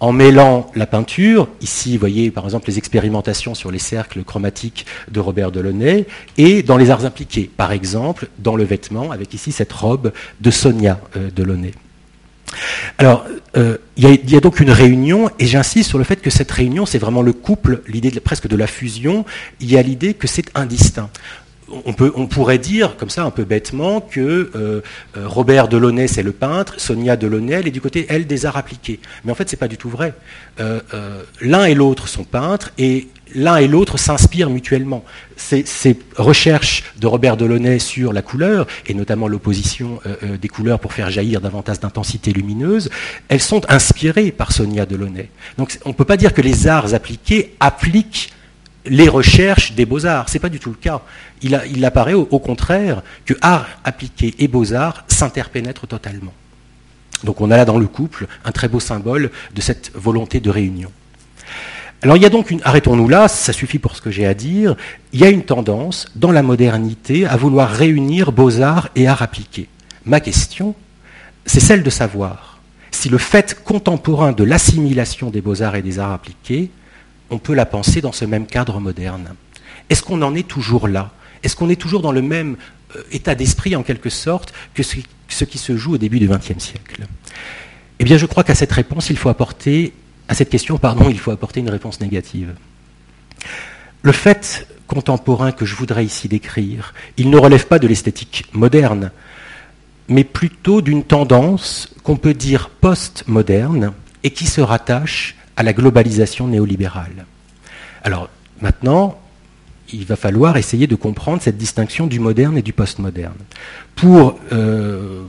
en 0.00 0.12
mêlant 0.12 0.70
la 0.74 0.86
peinture, 0.86 1.48
ici 1.60 1.94
vous 1.94 2.00
voyez 2.00 2.30
par 2.30 2.44
exemple 2.44 2.68
les 2.68 2.78
expérimentations 2.78 3.54
sur 3.54 3.70
les 3.70 3.80
cercles 3.80 4.22
chromatiques 4.22 4.86
de 5.10 5.18
Robert 5.20 5.50
Delaunay, 5.50 6.06
et 6.36 6.62
dans 6.62 6.76
les 6.76 6.90
arts 6.90 7.04
impliqués, 7.04 7.50
par 7.54 7.72
exemple 7.72 8.28
dans 8.38 8.56
le 8.56 8.64
vêtement, 8.64 9.10
avec 9.10 9.34
ici 9.34 9.52
cette 9.52 9.72
robe 9.72 10.12
de 10.40 10.50
Sonia 10.50 11.00
euh, 11.16 11.30
Delaunay. 11.34 11.72
Alors, 12.98 13.24
euh, 13.56 13.78
il 13.96 14.30
y, 14.30 14.36
a 14.36 14.40
donc 14.40 14.60
une 14.60 14.70
réunion, 14.70 15.30
et 15.38 15.46
j'insiste 15.46 15.88
sur 15.88 15.98
le 15.98 16.04
fait 16.04 16.16
que 16.16 16.30
cette 16.30 16.50
réunion, 16.50 16.86
c'est 16.86 16.98
vraiment 16.98 17.22
le 17.22 17.32
couple, 17.32 17.82
l'idée 17.86 18.10
presque 18.20 18.48
de 18.48 18.56
la 18.56 18.66
fusion. 18.66 19.24
Il 19.60 19.70
y 19.70 19.76
a 19.76 19.82
l'idée 19.82 20.14
que 20.14 20.26
c'est 20.26 20.46
indistinct. 20.54 21.10
On, 21.84 21.92
peut, 21.92 22.12
on, 22.16 22.26
pourrait 22.26 22.58
dire, 22.58 22.96
comme 22.96 23.10
ça, 23.10 23.24
un 23.24 23.30
peu 23.30 23.44
bêtement, 23.44 24.00
que 24.00 24.20
euh, 24.20 24.80
euh, 25.16 25.28
Robert 25.28 25.68
Delaunay, 25.68 26.08
c'est 26.08 26.22
le 26.22 26.32
peintre, 26.32 26.80
Sonia 26.80 27.16
Delaunay, 27.16 27.54
elle 27.54 27.68
est 27.68 27.72
du 27.72 27.80
côté, 27.80 28.06
elle, 28.08 28.26
des 28.26 28.46
arts 28.46 28.56
appliqués. 28.56 29.00
Mais 29.24 29.32
en 29.32 29.34
fait, 29.34 29.48
c'est 29.48 29.56
pas 29.56 29.68
du 29.68 29.76
tout 29.76 29.90
vrai. 29.90 30.14
L'un 31.40 31.64
et 31.66 31.74
l'autre 31.74 32.08
sont 32.08 32.24
peintres, 32.24 32.72
et 32.78 33.08
l'un 33.34 33.56
et 33.56 33.68
l'autre 33.68 33.98
s'inspirent 33.98 34.50
mutuellement. 34.50 35.04
Ces, 35.36 35.64
recherches 36.16 36.84
de 36.98 37.06
Robert 37.06 37.36
Delaunay 37.36 37.78
sur 37.78 38.12
la 38.12 38.22
couleur, 38.22 38.66
et 38.86 38.94
notamment 38.94 39.28
l'opposition 39.28 40.00
euh, 40.06 40.16
euh, 40.22 40.36
des 40.36 40.48
couleurs 40.48 40.80
pour 40.80 40.92
faire 40.92 41.10
jaillir 41.10 41.40
davantage 41.40 41.80
d'intensité 41.80 42.32
lumineuse, 42.32 42.90
elles 43.28 43.40
sont 43.40 43.62
inspirées 43.70 44.32
par 44.32 44.52
Sonia 44.52 44.86
Delaunay. 44.86 45.30
Donc 45.56 45.78
on 45.84 45.90
ne 45.90 45.94
peut 45.94 46.04
pas 46.04 46.16
dire 46.16 46.34
que 46.34 46.42
les 46.42 46.66
arts 46.66 46.94
appliqués 46.94 47.54
appliquent 47.60 48.32
les 48.88 49.08
recherches 49.08 49.72
des 49.72 49.86
beaux-arts. 49.86 50.28
Ce 50.28 50.34
n'est 50.34 50.40
pas 50.40 50.48
du 50.48 50.58
tout 50.58 50.70
le 50.70 50.76
cas. 50.76 51.00
Il, 51.42 51.84
apparaît 51.84 52.14
au, 52.14 52.38
contraire 52.38 53.02
que 53.24 53.34
arts 53.40 53.66
appliqués 53.84 54.34
et 54.38 54.48
beaux-arts 54.48 55.04
s'interpénètrent 55.08 55.86
totalement. 55.86 56.32
Donc 57.24 57.40
on 57.40 57.50
a 57.50 57.56
là 57.56 57.64
dans 57.64 57.78
le 57.78 57.86
couple 57.86 58.26
un 58.44 58.52
très 58.52 58.68
beau 58.68 58.80
symbole 58.80 59.30
de 59.54 59.60
cette 59.60 59.90
volonté 59.94 60.40
de 60.40 60.50
réunion. 60.50 60.90
Alors 62.02 62.16
il 62.16 62.22
y 62.22 62.26
a 62.26 62.30
donc 62.30 62.52
une, 62.52 62.60
arrêtons-nous 62.64 63.08
là, 63.08 63.26
ça 63.26 63.52
suffit 63.52 63.80
pour 63.80 63.96
ce 63.96 64.00
que 64.00 64.10
j'ai 64.10 64.24
à 64.24 64.34
dire, 64.34 64.76
il 65.12 65.18
y 65.18 65.24
a 65.24 65.30
une 65.30 65.42
tendance 65.42 66.06
dans 66.14 66.30
la 66.30 66.42
modernité 66.42 67.26
à 67.26 67.36
vouloir 67.36 67.70
réunir 67.70 68.30
beaux-arts 68.30 68.88
et 68.94 69.08
arts 69.08 69.22
appliqués. 69.22 69.68
Ma 70.04 70.20
question, 70.20 70.76
c'est 71.44 71.60
celle 71.60 71.82
de 71.82 71.90
savoir 71.90 72.60
si 72.92 73.08
le 73.08 73.18
fait 73.18 73.62
contemporain 73.64 74.32
de 74.32 74.44
l'assimilation 74.44 75.30
des 75.30 75.40
beaux-arts 75.40 75.76
et 75.76 75.82
des 75.82 75.98
arts 75.98 76.12
appliqués, 76.12 76.70
on 77.30 77.38
peut 77.38 77.54
la 77.54 77.66
penser 77.66 78.00
dans 78.00 78.12
ce 78.12 78.24
même 78.24 78.46
cadre 78.46 78.80
moderne. 78.80 79.34
Est-ce 79.90 80.02
qu'on 80.02 80.22
en 80.22 80.34
est 80.34 80.46
toujours 80.46 80.88
là? 80.88 81.12
Est-ce 81.42 81.56
qu'on 81.56 81.70
est 81.70 81.80
toujours 81.80 82.02
dans 82.02 82.12
le 82.12 82.22
même 82.22 82.56
euh, 82.96 83.02
état 83.12 83.34
d'esprit 83.34 83.76
en 83.76 83.82
quelque 83.82 84.10
sorte 84.10 84.52
que 84.74 84.82
ce, 84.82 85.44
qui 85.44 85.58
se 85.58 85.76
joue 85.76 85.94
au 85.94 85.98
début 85.98 86.18
du 86.18 86.28
XXe 86.28 86.58
siècle? 86.58 87.06
Eh 87.98 88.04
bien 88.04 88.16
je 88.16 88.26
crois 88.26 88.44
qu'à 88.44 88.54
cette 88.54 88.72
réponse, 88.72 89.10
il 89.10 89.16
faut 89.16 89.28
apporter 89.28 89.92
à 90.28 90.34
cette 90.34 90.50
question, 90.50 90.78
pardon, 90.78 91.08
il 91.08 91.18
faut 91.18 91.30
apporter 91.30 91.60
une 91.60 91.70
réponse 91.70 92.00
négative. 92.00 92.54
Le 94.02 94.12
fait 94.12 94.68
contemporain 94.86 95.52
que 95.52 95.64
je 95.64 95.74
voudrais 95.74 96.04
ici 96.04 96.28
décrire, 96.28 96.94
il 97.16 97.30
ne 97.30 97.36
relève 97.36 97.66
pas 97.66 97.78
de 97.78 97.86
l'esthétique 97.86 98.44
moderne, 98.52 99.10
mais 100.08 100.24
plutôt 100.24 100.80
d'une 100.80 101.04
tendance 101.04 101.94
qu'on 102.02 102.16
peut 102.16 102.34
dire 102.34 102.68
post-moderne 102.68 103.92
et 104.22 104.30
qui 104.30 104.46
se 104.46 104.60
rattache 104.60 105.37
à 105.58 105.64
la 105.64 105.72
globalisation 105.72 106.46
néolibérale. 106.46 107.26
Alors 108.04 108.30
maintenant, 108.62 109.18
il 109.92 110.04
va 110.04 110.14
falloir 110.14 110.56
essayer 110.56 110.86
de 110.86 110.94
comprendre 110.94 111.42
cette 111.42 111.58
distinction 111.58 112.06
du 112.06 112.20
moderne 112.20 112.56
et 112.56 112.62
du 112.62 112.72
post-moderne. 112.72 113.34
Pour, 113.96 114.38
euh, 114.52 115.24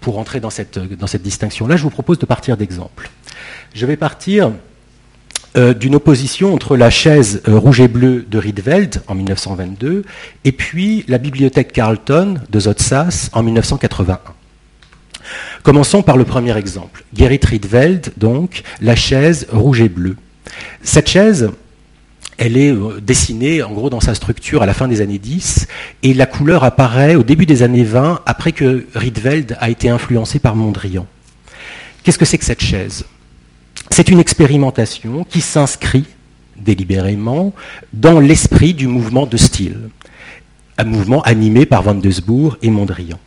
pour 0.00 0.18
entrer 0.18 0.40
dans 0.40 0.48
cette, 0.48 0.78
dans 0.78 1.06
cette 1.06 1.22
distinction-là, 1.22 1.76
je 1.76 1.82
vous 1.82 1.90
propose 1.90 2.18
de 2.18 2.24
partir 2.24 2.56
d'exemples. 2.56 3.10
Je 3.74 3.84
vais 3.84 3.98
partir 3.98 4.52
euh, 5.58 5.74
d'une 5.74 5.96
opposition 5.96 6.54
entre 6.54 6.78
la 6.78 6.88
chaise 6.88 7.42
euh, 7.46 7.58
rouge 7.58 7.80
et 7.80 7.88
bleue 7.88 8.24
de 8.26 8.38
Rietveld 8.38 9.02
en 9.08 9.14
1922 9.14 10.04
et 10.44 10.52
puis 10.52 11.04
la 11.06 11.18
bibliothèque 11.18 11.72
Carlton 11.72 12.36
de 12.48 12.60
Zotsas 12.60 13.28
en 13.34 13.42
1981. 13.42 14.20
Commençons 15.62 16.02
par 16.02 16.16
le 16.16 16.24
premier 16.24 16.56
exemple. 16.56 17.04
Gerrit 17.16 17.40
Rietveld, 17.42 18.12
donc, 18.16 18.62
la 18.80 18.96
chaise 18.96 19.46
rouge 19.50 19.80
et 19.80 19.88
bleue. 19.88 20.16
Cette 20.82 21.08
chaise, 21.08 21.50
elle 22.38 22.56
est 22.56 22.72
euh, 22.72 23.00
dessinée 23.00 23.62
en 23.62 23.72
gros 23.72 23.90
dans 23.90 24.00
sa 24.00 24.14
structure 24.14 24.62
à 24.62 24.66
la 24.66 24.74
fin 24.74 24.88
des 24.88 25.00
années 25.00 25.18
10 25.18 25.66
et 26.02 26.14
la 26.14 26.26
couleur 26.26 26.64
apparaît 26.64 27.14
au 27.14 27.22
début 27.22 27.46
des 27.46 27.62
années 27.62 27.84
20 27.84 28.20
après 28.26 28.52
que 28.52 28.86
Rietveld 28.94 29.56
a 29.60 29.70
été 29.70 29.88
influencé 29.88 30.38
par 30.38 30.54
Mondrian. 30.54 31.06
Qu'est-ce 32.02 32.18
que 32.18 32.24
c'est 32.24 32.38
que 32.38 32.44
cette 32.44 32.62
chaise? 32.62 33.04
C'est 33.90 34.08
une 34.08 34.20
expérimentation 34.20 35.24
qui 35.24 35.40
s'inscrit 35.40 36.04
délibérément 36.56 37.52
dans 37.92 38.20
l'esprit 38.20 38.74
du 38.74 38.86
mouvement 38.86 39.26
de 39.26 39.36
style, 39.36 39.90
un 40.78 40.84
mouvement 40.84 41.22
animé 41.22 41.66
par 41.66 41.82
Van 41.82 41.94
Desbourg 41.94 42.58
et 42.62 42.70
Mondrian. 42.70 43.18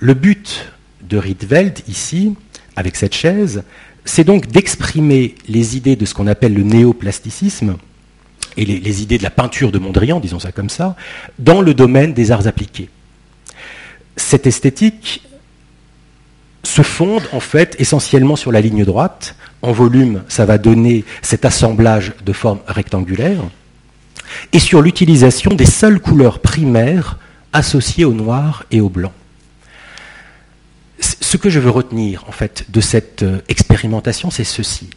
Le 0.00 0.14
but 0.14 0.72
de 1.08 1.16
Rietveld, 1.16 1.80
ici, 1.88 2.34
avec 2.76 2.96
cette 2.96 3.14
chaise, 3.14 3.62
c'est 4.04 4.24
donc 4.24 4.48
d'exprimer 4.48 5.34
les 5.48 5.76
idées 5.76 5.96
de 5.96 6.04
ce 6.04 6.14
qu'on 6.14 6.26
appelle 6.26 6.54
le 6.54 6.62
néoplasticisme, 6.62 7.76
et 8.56 8.64
les, 8.64 8.78
les, 8.78 9.02
idées 9.02 9.18
de 9.18 9.22
la 9.22 9.30
peinture 9.30 9.72
de 9.72 9.78
Mondrian, 9.78 10.20
disons 10.20 10.38
ça 10.38 10.52
comme 10.52 10.68
ça, 10.68 10.94
dans 11.38 11.60
le 11.60 11.74
domaine 11.74 12.12
des 12.12 12.30
arts 12.30 12.46
appliqués. 12.46 12.88
Cette 14.16 14.46
esthétique 14.46 15.22
se 16.62 16.82
fonde 16.82 17.22
en 17.32 17.40
fait 17.40 17.74
essentiellement 17.78 18.36
sur 18.36 18.52
la 18.52 18.60
ligne 18.60 18.84
droite, 18.84 19.34
en 19.62 19.72
volume, 19.72 20.22
ça 20.28 20.44
va 20.44 20.58
donner 20.58 21.04
cet 21.22 21.44
assemblage 21.44 22.12
de 22.24 22.32
formes 22.32 22.60
rectangulaires, 22.66 23.42
et 24.52 24.58
sur 24.58 24.82
l'utilisation 24.82 25.52
des 25.54 25.66
seules 25.66 26.00
couleurs 26.00 26.40
primaires 26.40 27.18
associées 27.52 28.04
au 28.04 28.12
noir 28.12 28.64
et 28.70 28.80
au 28.80 28.88
blanc. 28.88 29.12
Ce 31.34 31.38
que 31.38 31.50
je 31.50 31.58
veux 31.58 31.70
retenir 31.70 32.24
en 32.28 32.30
fait 32.30 32.66
de 32.68 32.80
cette 32.80 33.24
euh, 33.24 33.40
expérimentation, 33.48 34.30
c'est 34.30 34.44
ceci. 34.44 34.88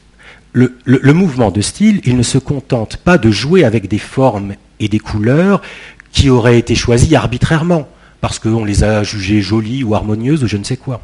Le, 0.53 0.77
le, 0.86 1.12
mouvement 1.12 1.50
de 1.50 1.62
style, 1.62 2.00
il 2.03 2.15
ne 2.15 2.22
se 2.22 2.38
contente 2.38 2.98
pas 2.98 3.17
de 3.17 3.32
jouer 3.32 3.63
avec 3.63 3.88
des 3.88 3.98
formes 3.98 4.53
et 4.79 4.88
des 4.88 5.00
couleurs 5.00 5.63
qui 6.12 6.29
auraient 6.29 6.60
été 6.60 6.75
choisies 6.75 7.15
arbitrairement, 7.15 7.89
parce 8.22 8.38
qu'on 8.38 8.63
les 8.63 8.84
a 8.84 9.01
jugées 9.01 9.41
jolies 9.41 9.84
ou 9.84 9.96
harmonieuses 9.96 10.44
ou 10.44 10.48
je 10.48 10.58
ne 10.58 10.63
sais 10.63 10.77
quoi. 10.77 11.01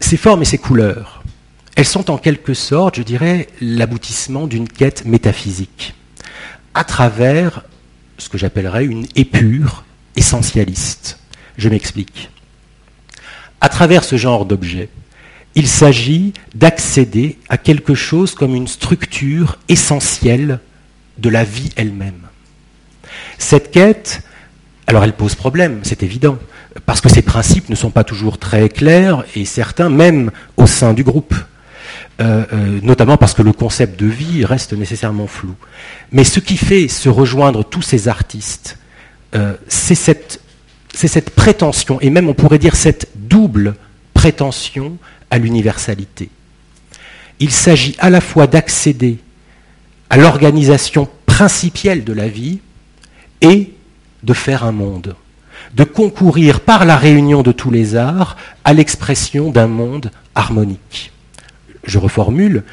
Ces 0.00 0.16
formes 0.16 0.42
et 0.42 0.44
ces 0.44 0.58
couleurs, 0.58 1.22
elles 1.76 1.86
sont 1.86 2.10
en 2.10 2.18
quelque 2.18 2.52
sorte, 2.52 2.96
je 2.96 3.02
dirais, 3.02 3.46
l'aboutissement 3.60 4.48
d'une 4.48 4.66
quête 4.66 5.04
métaphysique, 5.04 5.94
à 6.74 6.82
travers 6.82 7.62
ce 8.18 8.28
que 8.28 8.38
j'appellerais 8.38 8.86
une 8.86 9.06
épure 9.14 9.84
essentialiste. 10.16 11.20
Je 11.58 11.68
m'explique. 11.68 12.31
À 13.62 13.68
travers 13.68 14.02
ce 14.02 14.16
genre 14.16 14.44
d'objet, 14.44 14.88
il 15.54 15.68
s'agit 15.68 16.32
d'accéder 16.52 17.38
à 17.48 17.56
quelque 17.56 17.94
chose 17.94 18.34
comme 18.34 18.56
une 18.56 18.66
structure 18.66 19.60
essentielle 19.68 20.58
de 21.18 21.28
la 21.28 21.44
vie 21.44 21.70
elle-même. 21.76 22.26
Cette 23.38 23.70
quête, 23.70 24.22
alors 24.88 25.04
elle 25.04 25.12
pose 25.12 25.36
problème, 25.36 25.78
c'est 25.84 26.02
évident, 26.02 26.38
parce 26.86 27.00
que 27.00 27.08
ces 27.08 27.22
principes 27.22 27.68
ne 27.68 27.76
sont 27.76 27.90
pas 27.90 28.02
toujours 28.02 28.36
très 28.38 28.68
clairs 28.68 29.24
et 29.36 29.44
certains 29.44 29.90
même 29.90 30.32
au 30.56 30.66
sein 30.66 30.92
du 30.92 31.04
groupe. 31.04 31.36
Euh, 32.20 32.44
euh, 32.52 32.80
notamment 32.82 33.16
parce 33.16 33.32
que 33.32 33.42
le 33.42 33.52
concept 33.52 33.98
de 33.98 34.06
vie 34.06 34.44
reste 34.44 34.72
nécessairement 34.72 35.28
flou. 35.28 35.54
Mais 36.10 36.24
ce 36.24 36.40
qui 36.40 36.56
fait 36.56 36.88
se 36.88 37.08
rejoindre 37.08 37.64
tous 37.64 37.82
ces 37.82 38.08
artistes, 38.08 38.78
euh, 39.36 39.54
c'est 39.68 39.94
cette, 39.94 40.40
cette 40.92 41.30
prétention, 41.30 42.00
et 42.00 42.10
même 42.10 42.28
on 42.28 42.34
pourrait 42.34 42.58
dire 42.58 42.76
cette 42.76 43.08
double 43.14 43.74
prétention 44.14 44.98
à 45.30 45.38
l'universalité. 45.38 46.28
Il 47.40 47.50
s'agit 47.50 47.96
à 47.98 48.10
la 48.10 48.20
fois 48.20 48.46
d'accéder 48.46 49.18
à 50.10 50.16
l'organisation 50.16 51.08
principielle 51.26 52.04
de 52.04 52.12
la 52.12 52.28
vie 52.28 52.60
et 53.40 53.72
de 54.22 54.32
faire 54.34 54.64
un 54.64 54.72
monde, 54.72 55.16
de 55.74 55.84
concourir 55.84 56.60
par 56.60 56.84
la 56.84 56.96
réunion 56.96 57.42
de 57.42 57.52
tous 57.52 57.70
les 57.70 57.96
arts 57.96 58.36
à 58.64 58.72
l'expression 58.74 59.50
d'un 59.50 59.66
monde 59.66 60.10
harmonique 60.34 61.12
je 61.84 61.98
reformule, 61.98 62.64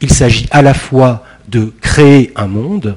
il 0.00 0.12
s'agit 0.12 0.46
à 0.50 0.62
la 0.62 0.74
fois 0.74 1.24
de 1.48 1.72
créer 1.80 2.32
un 2.36 2.46
monde 2.46 2.96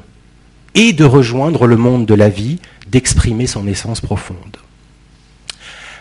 et 0.74 0.94
de 0.94 1.05
rejoindre 1.05 1.67
le 1.67 1.77
monde 1.77 2.05
de 2.05 2.13
la 2.13 2.29
vie, 2.29 2.60
d'exprimer 2.88 3.48
son 3.48 3.67
essence 3.67 4.01
profonde. 4.01 4.58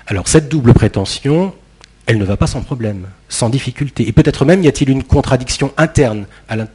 Alors 0.06 0.28
cette 0.28 0.48
double 0.48 0.74
prétention, 0.74 1.54
elle 2.06 2.18
ne 2.18 2.24
va 2.24 2.36
pas 2.36 2.46
sans 2.46 2.62
problème, 2.62 3.06
sans 3.28 3.48
difficulté. 3.48 4.06
Et 4.06 4.12
peut-être 4.12 4.44
même 4.44 4.62
y 4.62 4.68
a-t-il 4.68 4.90
une 4.90 5.02
contradiction 5.02 5.72
interne 5.76 6.26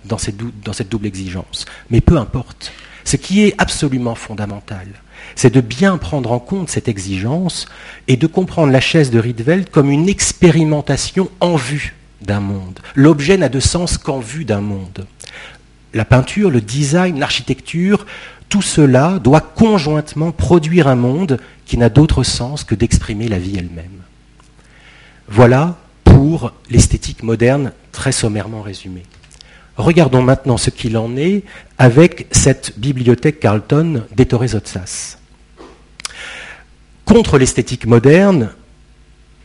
dans 0.06 0.18
cette, 0.18 0.90
double 0.90 1.06
exigence. 1.06 1.66
Mais 1.90 2.02
peu 2.02 2.18
importe. 2.18 2.72
Ce 3.06 3.16
qui 3.16 3.44
est 3.44 3.56
absolument 3.58 4.14
fondamental, 4.14 4.88
c'est 5.36 5.54
de 5.54 5.62
bien 5.62 5.98
prendre 5.98 6.32
en 6.32 6.40
compte 6.40 6.70
cette 6.70 6.88
exigence 6.88 7.66
et 8.08 8.18
de 8.18 8.28
comprendre 8.28 8.72
la 8.72 8.82
chaise 8.82 9.10
de 9.10 9.20
Rietveld 9.20 9.70
comme 9.70 9.90
une 9.90 10.10
expérimentation 10.10 11.30
en 11.40 11.56
vue 11.56 11.96
d'un 12.22 12.40
monde. 12.40 12.80
L'objet 12.96 13.38
n'a 13.38 13.50
de 13.50 13.60
sens 13.60 13.98
qu'en 13.98 14.20
vue 14.20 14.46
d'un 14.46 14.62
monde. 14.62 15.08
La 15.94 16.06
peinture, 16.06 16.52
le 16.52 16.62
design, 16.62 17.20
l'architecture, 17.20 18.06
tout 18.50 18.62
cela 18.64 19.20
doit 19.20 19.42
conjointement 19.42 20.32
produire 20.32 20.88
un 20.88 20.96
monde 20.96 21.40
qui 21.66 21.78
n'a 21.78 21.90
d'autre 21.90 22.24
sens 22.24 22.64
que 22.64 22.76
d'exprimer 22.76 23.28
la 23.28 23.38
vie 23.38 23.58
elle-même. 23.58 24.04
Voilà 25.28 25.78
pour 26.04 26.52
l'esthétique 26.70 27.22
moderne, 27.22 27.72
très 27.92 28.12
sommairement 28.12 28.64
résumée. 28.64 29.04
Regardons 29.78 30.24
maintenant 30.24 30.58
ce 30.58 30.72
qu'il 30.72 30.98
en 30.98 31.16
est 31.16 31.44
avec 31.78 32.28
cette 32.32 32.78
bibliothèque 32.78 33.40
Carlton 33.40 34.04
d'Ettore 34.16 34.48
Zotsas. 34.48 35.18
Contre 37.06 37.38
l'esthétique 37.38 37.86
moderne, 37.86 38.50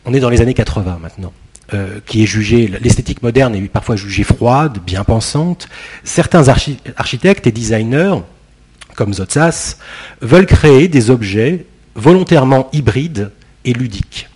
on 0.03 0.13
est 0.13 0.19
dans 0.19 0.29
les 0.29 0.41
années 0.41 0.53
80 0.53 0.99
maintenant. 1.01 1.31
Euh, 1.73 1.99
qui 2.05 2.21
est 2.21 2.27
jugée, 2.27 2.67
l'esthétique 2.67 3.23
moderne 3.23 3.55
est 3.55 3.61
parfois 3.67 3.95
jugée 3.95 4.23
froide, 4.23 4.77
bien 4.85 5.03
pensante. 5.03 5.67
Certains 6.03 6.47
architectes 6.47 7.47
et 7.47 7.51
designers, 7.51 8.17
comme 8.95 9.13
Zotsas, 9.13 9.77
veulent 10.21 10.45
créer 10.45 10.87
des 10.87 11.09
objets 11.09 11.65
volontairement 11.95 12.69
hybrides 12.73 13.31
et 13.63 13.73
ludiques. 13.73 14.29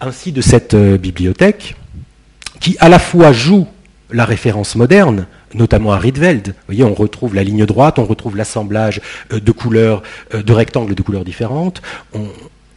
Ainsi 0.00 0.32
de 0.32 0.40
cette 0.40 0.74
euh, 0.74 0.98
bibliothèque, 0.98 1.76
qui 2.60 2.76
à 2.80 2.88
la 2.88 2.98
fois 2.98 3.32
joue 3.32 3.66
la 4.10 4.24
référence 4.24 4.76
moderne, 4.76 5.26
notamment 5.54 5.92
à 5.92 5.98
Rietveld. 5.98 6.48
Vous 6.48 6.54
voyez, 6.66 6.84
on 6.84 6.94
retrouve 6.94 7.34
la 7.34 7.42
ligne 7.42 7.66
droite, 7.66 7.98
on 7.98 8.04
retrouve 8.04 8.36
l'assemblage 8.36 9.00
euh, 9.32 9.40
de 9.40 9.52
couleurs, 9.52 10.02
de 10.32 10.52
rectangles 10.52 10.94
de 10.94 11.02
couleurs 11.02 11.24
différentes. 11.24 11.82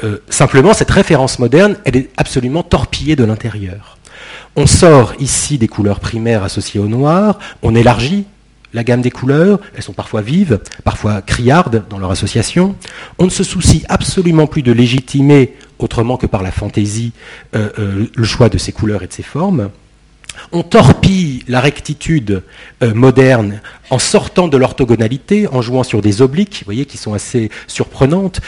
Euh, 0.03 0.17
simplement, 0.29 0.73
cette 0.73 0.91
référence 0.91 1.39
moderne, 1.39 1.75
elle 1.83 1.97
est 1.97 2.09
absolument 2.17 2.63
torpillée 2.63 3.15
de 3.15 3.23
l'intérieur. 3.23 3.97
On 4.55 4.65
sort 4.65 5.13
ici 5.19 5.57
des 5.57 5.67
couleurs 5.67 5.99
primaires 5.99 6.43
associées 6.43 6.79
au 6.79 6.87
noir, 6.87 7.39
on 7.61 7.75
élargit 7.75 8.25
la 8.73 8.83
gamme 8.83 9.01
des 9.01 9.11
couleurs, 9.11 9.59
elles 9.75 9.83
sont 9.83 9.93
parfois 9.93 10.21
vives, 10.21 10.59
parfois 10.83 11.21
criardes 11.21 11.83
dans 11.89 11.99
leur 11.99 12.11
association. 12.11 12.75
On 13.17 13.25
ne 13.25 13.29
se 13.29 13.43
soucie 13.43 13.83
absolument 13.89 14.47
plus 14.47 14.61
de 14.61 14.71
légitimer, 14.71 15.55
autrement 15.79 16.17
que 16.17 16.27
par 16.27 16.43
la 16.43 16.51
fantaisie, 16.51 17.13
euh, 17.55 17.69
euh, 17.79 18.05
le 18.13 18.23
choix 18.25 18.49
de 18.49 18.57
ces 18.57 18.71
couleurs 18.71 19.03
et 19.03 19.07
de 19.07 19.13
ces 19.13 19.23
formes. 19.23 19.69
On 20.51 20.63
torpille 20.63 21.43
la 21.47 21.59
rectitude 21.59 22.43
euh, 22.81 22.93
moderne 22.93 23.59
en 23.89 23.99
sortant 23.99 24.47
de 24.47 24.55
l'orthogonalité, 24.55 25.47
en 25.47 25.61
jouant 25.61 25.83
sur 25.83 26.01
des 26.01 26.21
obliques, 26.21 26.59
vous 26.59 26.65
voyez, 26.65 26.85
qui 26.85 26.97
sont 26.97 27.13
assez 27.13 27.49
surprenantes 27.67 28.39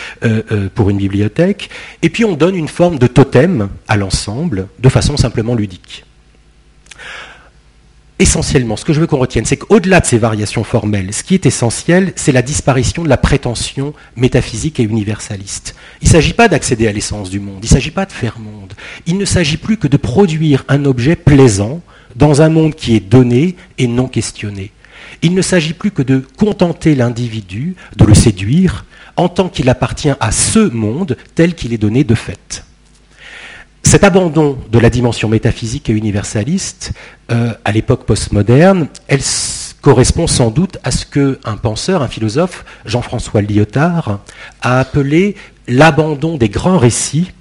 pour 0.75 0.91
une 0.91 0.97
bibliothèque, 0.97 1.71
et 2.03 2.09
puis 2.09 2.23
on 2.23 2.35
donne 2.35 2.55
une 2.55 2.67
forme 2.67 2.99
de 2.99 3.07
totem 3.07 3.69
à 3.87 3.97
l'ensemble, 3.97 4.67
de 4.79 4.89
façon 4.89 5.17
simplement 5.17 5.55
ludique 5.55 6.05
essentiellement, 8.21 8.77
ce 8.77 8.85
que 8.85 8.93
je 8.93 8.99
veux 8.99 9.07
qu'on 9.07 9.17
retienne, 9.17 9.45
c'est 9.45 9.57
qu'au-delà 9.57 9.99
de 9.99 10.05
ces 10.05 10.19
variations 10.19 10.63
formelles, 10.63 11.11
ce 11.11 11.23
qui 11.23 11.33
est 11.33 11.47
essentiel, 11.47 12.13
c'est 12.15 12.31
la 12.31 12.43
disparition 12.43 13.03
de 13.03 13.09
la 13.09 13.17
prétention 13.17 13.93
métaphysique 14.15 14.79
et 14.79 14.83
universaliste. 14.83 15.75
Il 16.01 16.07
ne 16.07 16.11
s'agit 16.11 16.33
pas 16.33 16.47
d'accéder 16.47 16.87
à 16.87 16.91
l'essence 16.91 17.31
du 17.31 17.39
monde, 17.39 17.59
il 17.63 17.65
ne 17.65 17.73
s'agit 17.73 17.91
pas 17.91 18.05
de 18.05 18.11
faire 18.11 18.37
monde. 18.39 18.73
Il 19.07 19.17
ne 19.17 19.25
s'agit 19.25 19.57
plus 19.57 19.77
que 19.77 19.87
de 19.87 19.97
produire 19.97 20.63
un 20.67 20.85
objet 20.85 21.15
plaisant 21.15 21.81
dans 22.15 22.43
un 22.43 22.49
monde 22.49 22.75
qui 22.75 22.95
est 22.95 22.99
donné 22.99 23.55
et 23.79 23.87
non 23.87 24.07
questionné. 24.07 24.71
Il 25.23 25.33
ne 25.33 25.41
s'agit 25.41 25.73
plus 25.73 25.91
que 25.91 26.03
de 26.03 26.23
contenter 26.37 26.93
l'individu, 26.93 27.75
de 27.97 28.05
le 28.05 28.13
séduire, 28.13 28.85
en 29.15 29.29
tant 29.29 29.49
qu'il 29.49 29.67
appartient 29.67 30.13
à 30.19 30.31
ce 30.31 30.59
monde 30.59 31.17
tel 31.33 31.55
qu'il 31.55 31.73
est 31.73 31.79
donné 31.79 32.03
de 32.03 32.15
fait. 32.15 32.63
Cet 33.83 34.03
abandon 34.03 34.57
de 34.71 34.79
la 34.79 34.89
dimension 34.89 35.27
métaphysique 35.27 35.89
et 35.89 35.93
universaliste, 35.93 36.93
euh, 37.31 37.53
à 37.65 37.71
l'époque 37.71 38.05
postmoderne, 38.05 38.88
elle 39.07 39.21
correspond 39.81 40.27
sans 40.27 40.51
doute 40.51 40.77
à 40.83 40.91
ce 40.91 41.05
qu'un 41.05 41.57
penseur, 41.57 42.01
un 42.01 42.07
philosophe, 42.07 42.63
Jean-François 42.85 43.41
Lyotard, 43.41 44.19
a 44.61 44.79
appelé 44.79 45.35
l'abandon 45.67 46.38
des 46.38 46.50
grands 46.50 46.77
récits, 46.77 47.31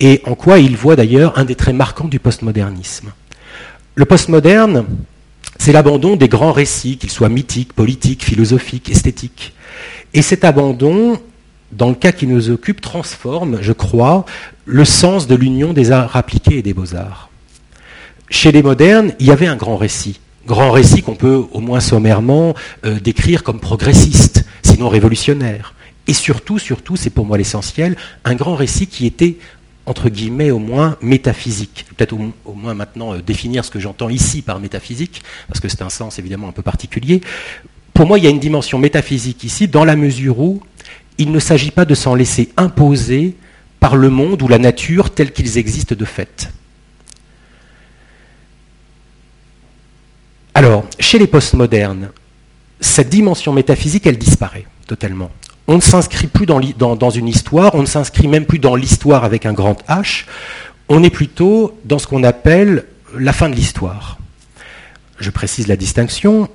et 0.00 0.20
en 0.26 0.34
quoi 0.34 0.58
il 0.58 0.76
voit 0.76 0.96
d'ailleurs 0.96 1.38
un 1.38 1.44
des 1.44 1.54
traits 1.54 1.74
marquants 1.74 2.08
du 2.08 2.18
postmodernisme. 2.18 3.12
Le 3.94 4.04
postmoderne, 4.04 4.84
c'est 5.58 5.72
l'abandon 5.72 6.16
des 6.16 6.28
grands 6.28 6.52
récits, 6.52 6.98
qu'ils 6.98 7.10
soient 7.10 7.28
mythiques, 7.28 7.72
politiques, 7.72 8.24
philosophiques, 8.24 8.90
esthétiques. 8.90 9.54
Et 10.12 10.22
cet 10.22 10.44
abandon, 10.44 11.18
dans 11.72 11.88
le 11.88 11.94
cas 11.94 12.12
qui 12.12 12.26
nous 12.26 12.50
occupe, 12.50 12.80
transforme, 12.80 13.58
je 13.60 13.72
crois, 13.72 14.24
le 14.64 14.84
sens 14.84 15.26
de 15.26 15.34
l'union 15.34 15.72
des 15.72 15.90
arts 15.90 16.16
appliqués 16.16 16.58
et 16.58 16.62
des 16.62 16.74
beaux-arts. 16.74 17.30
Chez 18.30 18.52
les 18.52 18.62
modernes, 18.62 19.12
il 19.18 19.26
y 19.26 19.30
avait 19.30 19.46
un 19.46 19.56
grand 19.56 19.76
récit. 19.76 20.20
Grand 20.46 20.70
récit 20.70 21.02
qu'on 21.02 21.16
peut 21.16 21.44
au 21.52 21.60
moins 21.60 21.80
sommairement 21.80 22.54
euh, 22.84 23.00
décrire 23.00 23.42
comme 23.42 23.60
progressiste, 23.60 24.44
sinon 24.62 24.88
révolutionnaire. 24.88 25.74
Et 26.06 26.12
surtout, 26.12 26.58
surtout, 26.58 26.96
c'est 26.96 27.10
pour 27.10 27.26
moi 27.26 27.36
l'essentiel, 27.36 27.96
un 28.24 28.34
grand 28.34 28.54
récit 28.54 28.86
qui 28.86 29.06
était 29.06 29.36
entre 29.86 30.08
guillemets 30.08 30.50
au 30.50 30.58
moins 30.58 30.96
métaphysique. 31.00 31.86
Peut-être 31.96 32.14
au, 32.44 32.52
moins 32.52 32.74
maintenant 32.74 33.14
euh, 33.14 33.22
définir 33.22 33.64
ce 33.64 33.70
que 33.70 33.80
j'entends 33.80 34.08
ici 34.08 34.42
par 34.42 34.60
métaphysique, 34.60 35.22
parce 35.48 35.60
que 35.60 35.68
c'est 35.68 35.82
un 35.82 35.90
sens 35.90 36.18
évidemment 36.18 36.48
un 36.48 36.52
peu 36.52 36.62
particulier. 36.62 37.20
Pour 37.94 38.06
moi, 38.06 38.18
il 38.18 38.24
y 38.24 38.26
a 38.26 38.30
une 38.30 38.40
dimension 38.40 38.78
métaphysique 38.78 39.42
ici, 39.44 39.68
dans 39.68 39.84
la 39.84 39.96
mesure 39.96 40.38
où 40.40 40.60
il 41.18 41.32
ne 41.32 41.38
s'agit 41.38 41.70
pas 41.70 41.84
de 41.84 41.94
s'en 41.94 42.14
laisser 42.14 42.50
imposer 42.56 43.36
par 43.80 43.96
le 43.96 44.10
monde 44.10 44.42
ou 44.42 44.48
la 44.48 44.58
nature 44.58 45.10
tels 45.10 45.32
qu'ils 45.32 45.58
existent 45.58 45.94
de 45.94 46.04
fait. 46.04 46.50
Alors, 50.54 50.84
chez 50.98 51.18
les 51.18 51.26
postmodernes, 51.26 52.10
cette 52.80 53.08
dimension 53.08 53.52
métaphysique, 53.52 54.06
elle 54.06 54.18
disparaît 54.18 54.66
totalement. 54.86 55.30
On 55.68 55.76
ne 55.76 55.80
s'inscrit 55.80 56.28
plus 56.28 56.46
dans, 56.46 56.60
dans, 56.96 57.10
une 57.10 57.28
histoire, 57.28 57.74
on 57.74 57.82
ne 57.82 57.86
s'inscrit 57.86 58.28
même 58.28 58.46
plus 58.46 58.58
dans 58.58 58.76
l'histoire 58.76 59.24
avec 59.24 59.46
un 59.46 59.52
grand 59.52 59.76
H, 59.88 60.24
on 60.88 61.02
est 61.02 61.10
plutôt 61.10 61.78
dans 61.84 61.98
ce 61.98 62.06
qu'on 62.06 62.22
appelle 62.22 62.86
la 63.18 63.32
fin 63.32 63.48
de 63.48 63.54
l'histoire. 63.54 64.18
Je 65.18 65.30
précise 65.30 65.66
la 65.66 65.76
distinction, 65.76 66.48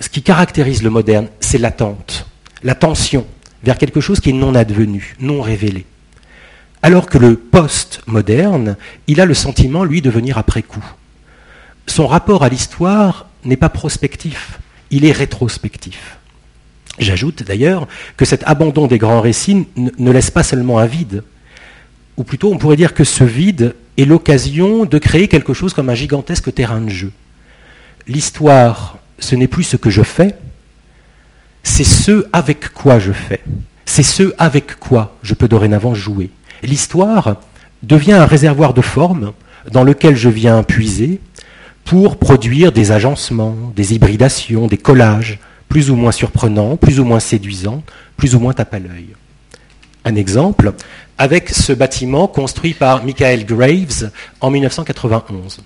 ce 0.00 0.08
qui 0.08 0.22
caractérise 0.22 0.82
le 0.82 0.90
moderne, 0.90 1.28
c'est 1.40 1.58
l'attente, 1.58 2.26
la 2.62 2.74
tension, 2.74 3.26
vers 3.66 3.78
quelque 3.78 4.00
chose 4.00 4.20
qui 4.20 4.30
est 4.30 4.32
non 4.32 4.54
advenu, 4.54 5.16
non 5.18 5.42
révélé. 5.42 5.84
Alors 6.82 7.06
que 7.06 7.18
le 7.18 7.34
post-moderne, 7.36 8.76
il 9.08 9.20
a 9.20 9.26
le 9.26 9.34
sentiment, 9.34 9.82
lui, 9.82 10.00
de 10.00 10.08
venir 10.08 10.38
après 10.38 10.62
coup. 10.62 10.84
Son 11.88 12.06
rapport 12.06 12.44
à 12.44 12.48
l'histoire 12.48 13.26
n'est 13.44 13.56
pas 13.56 13.68
prospectif, 13.68 14.60
il 14.92 15.04
est 15.04 15.12
rétrospectif. 15.12 16.18
J'ajoute 17.00 17.42
d'ailleurs 17.42 17.88
que 18.16 18.24
cet 18.24 18.44
abandon 18.46 18.86
des 18.86 18.98
grands 18.98 19.20
récits 19.20 19.66
ne 19.76 20.10
laisse 20.12 20.30
pas 20.30 20.44
seulement 20.44 20.78
un 20.78 20.86
vide, 20.86 21.24
ou 22.16 22.22
plutôt 22.22 22.52
on 22.52 22.58
pourrait 22.58 22.76
dire 22.76 22.94
que 22.94 23.04
ce 23.04 23.24
vide 23.24 23.74
est 23.98 24.04
l'occasion 24.04 24.84
de 24.84 24.98
créer 24.98 25.26
quelque 25.26 25.54
chose 25.54 25.74
comme 25.74 25.90
un 25.90 25.94
gigantesque 25.94 26.54
terrain 26.54 26.80
de 26.80 26.88
jeu. 26.88 27.12
L'histoire, 28.06 28.98
ce 29.18 29.34
n'est 29.34 29.48
plus 29.48 29.64
ce 29.64 29.76
que 29.76 29.90
je 29.90 30.02
fais, 30.02 30.36
c'est 31.66 31.84
ce 31.84 32.24
avec 32.32 32.72
quoi 32.72 32.98
je 32.98 33.12
fais. 33.12 33.40
C'est 33.84 34.04
ce 34.04 34.32
avec 34.38 34.78
quoi 34.78 35.16
je 35.22 35.34
peux 35.34 35.48
dorénavant 35.48 35.94
jouer. 35.94 36.30
L'histoire 36.62 37.36
devient 37.82 38.12
un 38.12 38.24
réservoir 38.24 38.72
de 38.72 38.80
formes 38.80 39.32
dans 39.72 39.84
lequel 39.84 40.16
je 40.16 40.28
viens 40.28 40.62
puiser 40.62 41.20
pour 41.84 42.18
produire 42.18 42.72
des 42.72 42.92
agencements, 42.92 43.56
des 43.74 43.94
hybridations, 43.94 44.68
des 44.68 44.78
collages, 44.78 45.38
plus 45.68 45.90
ou 45.90 45.96
moins 45.96 46.12
surprenants, 46.12 46.76
plus 46.76 46.98
ou 47.00 47.04
moins 47.04 47.20
séduisants, 47.20 47.82
plus 48.16 48.34
ou 48.34 48.40
moins 48.40 48.54
tape 48.54 48.72
à 48.72 48.78
l'œil. 48.78 49.08
Un 50.04 50.14
exemple, 50.14 50.72
avec 51.18 51.50
ce 51.50 51.72
bâtiment 51.72 52.28
construit 52.28 52.74
par 52.74 53.04
Michael 53.04 53.44
Graves 53.44 54.10
en 54.40 54.50
1991. 54.50 55.62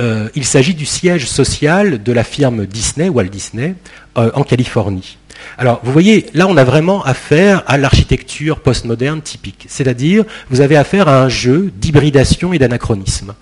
Euh, 0.00 0.28
il 0.34 0.44
s'agit 0.44 0.74
du 0.74 0.86
siège 0.86 1.26
social 1.26 2.02
de 2.02 2.12
la 2.12 2.24
firme 2.24 2.66
Disney, 2.66 3.08
Walt 3.08 3.28
Disney, 3.28 3.74
euh, 4.18 4.30
en 4.34 4.42
Californie. 4.42 5.18
Alors, 5.58 5.80
vous 5.82 5.92
voyez, 5.92 6.26
là, 6.34 6.46
on 6.48 6.56
a 6.56 6.64
vraiment 6.64 7.04
affaire 7.04 7.62
à 7.66 7.78
l'architecture 7.78 8.60
postmoderne 8.60 9.20
typique. 9.22 9.66
C'est-à-dire, 9.68 10.24
vous 10.50 10.60
avez 10.60 10.76
affaire 10.76 11.08
à 11.08 11.22
un 11.22 11.28
jeu 11.28 11.72
d'hybridation 11.76 12.52
et 12.52 12.58
d'anachronisme. 12.58 13.34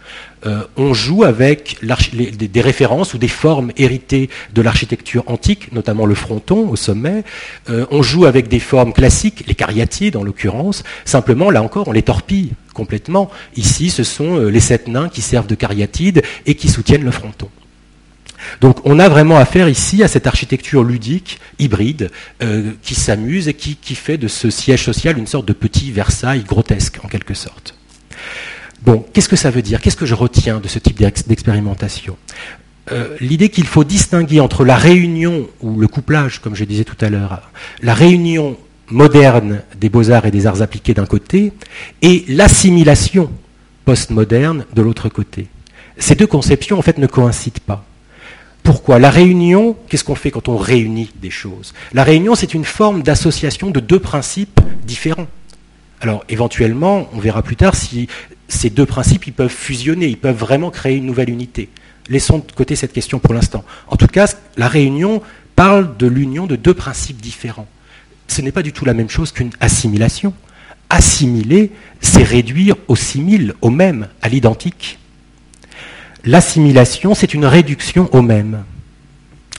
Euh, 0.46 0.62
on 0.76 0.94
joue 0.94 1.24
avec 1.24 1.78
des, 1.82 2.60
références 2.62 3.12
ou 3.12 3.18
des 3.18 3.28
formes 3.28 3.72
héritées 3.76 4.30
de 4.54 4.62
l'architecture 4.62 5.24
antique, 5.26 5.70
notamment 5.72 6.06
le 6.06 6.14
fronton 6.14 6.68
au 6.68 6.76
sommet. 6.76 7.24
on 7.68 8.02
joue 8.02 8.24
avec 8.24 8.48
des 8.48 8.60
formes 8.60 8.92
classiques, 8.92 9.44
les 9.46 9.54
cariatides 9.54 10.16
en 10.16 10.22
l'occurrence. 10.22 10.82
Simplement, 11.04 11.50
là 11.50 11.62
encore, 11.62 11.88
on 11.88 11.92
les 11.92 12.02
torpille 12.02 12.52
complètement. 12.80 13.30
Ici, 13.56 13.90
ce 13.90 14.04
sont 14.04 14.36
euh, 14.36 14.48
les 14.48 14.60
sept 14.60 14.88
nains 14.88 15.08
qui 15.08 15.20
servent 15.20 15.46
de 15.46 15.54
cariatides 15.54 16.22
et 16.46 16.54
qui 16.54 16.68
soutiennent 16.68 17.04
le 17.04 17.10
fronton. 17.10 17.48
Donc 18.60 18.78
on 18.84 18.98
a 18.98 19.08
vraiment 19.08 19.36
affaire 19.36 19.68
ici 19.68 20.02
à 20.02 20.08
cette 20.08 20.26
architecture 20.26 20.84
ludique, 20.84 21.40
hybride, 21.58 22.10
euh, 22.42 22.72
qui 22.82 22.94
s'amuse 22.94 23.48
et 23.48 23.54
qui, 23.54 23.94
fait 23.94 24.18
de 24.18 24.28
ce 24.28 24.50
siège 24.50 24.84
social 24.84 25.18
une 25.18 25.26
sorte 25.26 25.46
de 25.46 25.52
petit 25.52 25.90
Versailles 25.90 26.44
grotesque, 26.44 26.98
en 27.04 27.08
quelque 27.08 27.34
sorte. 27.34 27.74
Bon, 28.82 29.04
qu'est-ce 29.12 29.28
que 29.28 29.36
ça 29.36 29.50
veut 29.50 29.62
dire? 29.62 29.80
Qu'est-ce 29.80 29.96
que 29.96 30.06
je 30.06 30.14
retiens 30.14 30.58
de 30.58 30.68
ce 30.68 30.78
type 30.78 30.98
d'expérimentation? 30.98 32.16
Euh, 32.92 33.16
L'idée 33.20 33.50
qu'il 33.50 33.66
faut 33.66 33.84
distinguer 33.84 34.40
entre 34.40 34.64
la 34.64 34.76
réunion, 34.76 35.48
ou 35.60 35.78
le 35.78 35.86
couplage, 35.86 36.40
comme 36.40 36.54
je 36.54 36.64
disais 36.64 36.84
tout 36.84 36.96
à 37.00 37.10
l'heure, 37.10 37.50
la 37.82 37.94
réunion 37.94 38.56
moderne 38.88 39.62
des 39.78 39.88
beaux-arts 39.88 40.26
et 40.26 40.30
des 40.30 40.46
arts 40.46 40.62
appliqués 40.62 40.94
d'un 40.94 41.06
côté, 41.06 41.52
et 42.02 42.24
l'assimilation 42.28 43.30
postmoderne 43.84 44.64
de 44.74 44.82
l'autre 44.82 45.08
côté. 45.08 45.48
Ces 45.98 46.14
deux 46.14 46.26
conceptions, 46.26 46.78
en 46.78 46.82
fait, 46.82 46.98
ne 46.98 47.06
coïncident 47.06 47.60
pas. 47.66 47.84
Pourquoi 48.62 48.98
La 48.98 49.10
réunion, 49.10 49.76
qu'est-ce 49.88 50.04
qu'on 50.04 50.14
fait 50.14 50.30
quand 50.30 50.48
on 50.48 50.56
réunit 50.56 51.10
des 51.20 51.30
choses 51.30 51.74
La 51.92 52.04
réunion, 52.04 52.34
c'est 52.34 52.54
une 52.54 52.64
forme 52.64 53.02
d'association 53.02 53.70
de 53.70 53.80
deux 53.80 53.98
principes 53.98 54.60
différents. 54.84 55.26
Alors, 56.00 56.24
éventuellement, 56.28 57.08
on 57.12 57.18
verra 57.18 57.42
plus 57.42 57.56
tard 57.56 57.74
si 57.74 58.08
ces 58.48 58.70
deux 58.70 58.86
principes, 58.86 59.26
ils 59.26 59.32
peuvent 59.32 59.48
fusionner, 59.50 60.06
ils 60.06 60.16
peuvent 60.18 60.36
vraiment 60.36 60.70
créer 60.70 60.96
une 60.96 61.06
nouvelle 61.06 61.30
unité. 61.30 61.68
Laissons 62.08 62.38
de 62.38 62.52
côté 62.52 62.74
cette 62.74 62.92
question 62.92 63.18
pour 63.18 63.34
l'instant. 63.34 63.64
En 63.86 63.96
tout 63.96 64.06
cas, 64.06 64.26
la 64.56 64.68
réunion 64.68 65.22
parle 65.54 65.96
de 65.96 66.06
l'union 66.06 66.46
de 66.46 66.56
deux 66.56 66.74
principes 66.74 67.20
différents. 67.20 67.68
Ce 68.28 68.42
n'est 68.42 68.52
pas 68.52 68.62
du 68.62 68.72
tout 68.72 68.84
la 68.84 68.94
même 68.94 69.10
chose 69.10 69.32
qu'une 69.32 69.50
assimilation. 69.60 70.32
Assimiler, 70.88 71.70
c'est 72.00 72.22
réduire 72.22 72.76
au 72.88 72.96
simile, 72.96 73.54
au 73.60 73.70
même, 73.70 74.08
à 74.22 74.28
l'identique. 74.28 74.98
L'assimilation, 76.24 77.14
c'est 77.14 77.34
une 77.34 77.46
réduction 77.46 78.08
au 78.12 78.22
même. 78.22 78.64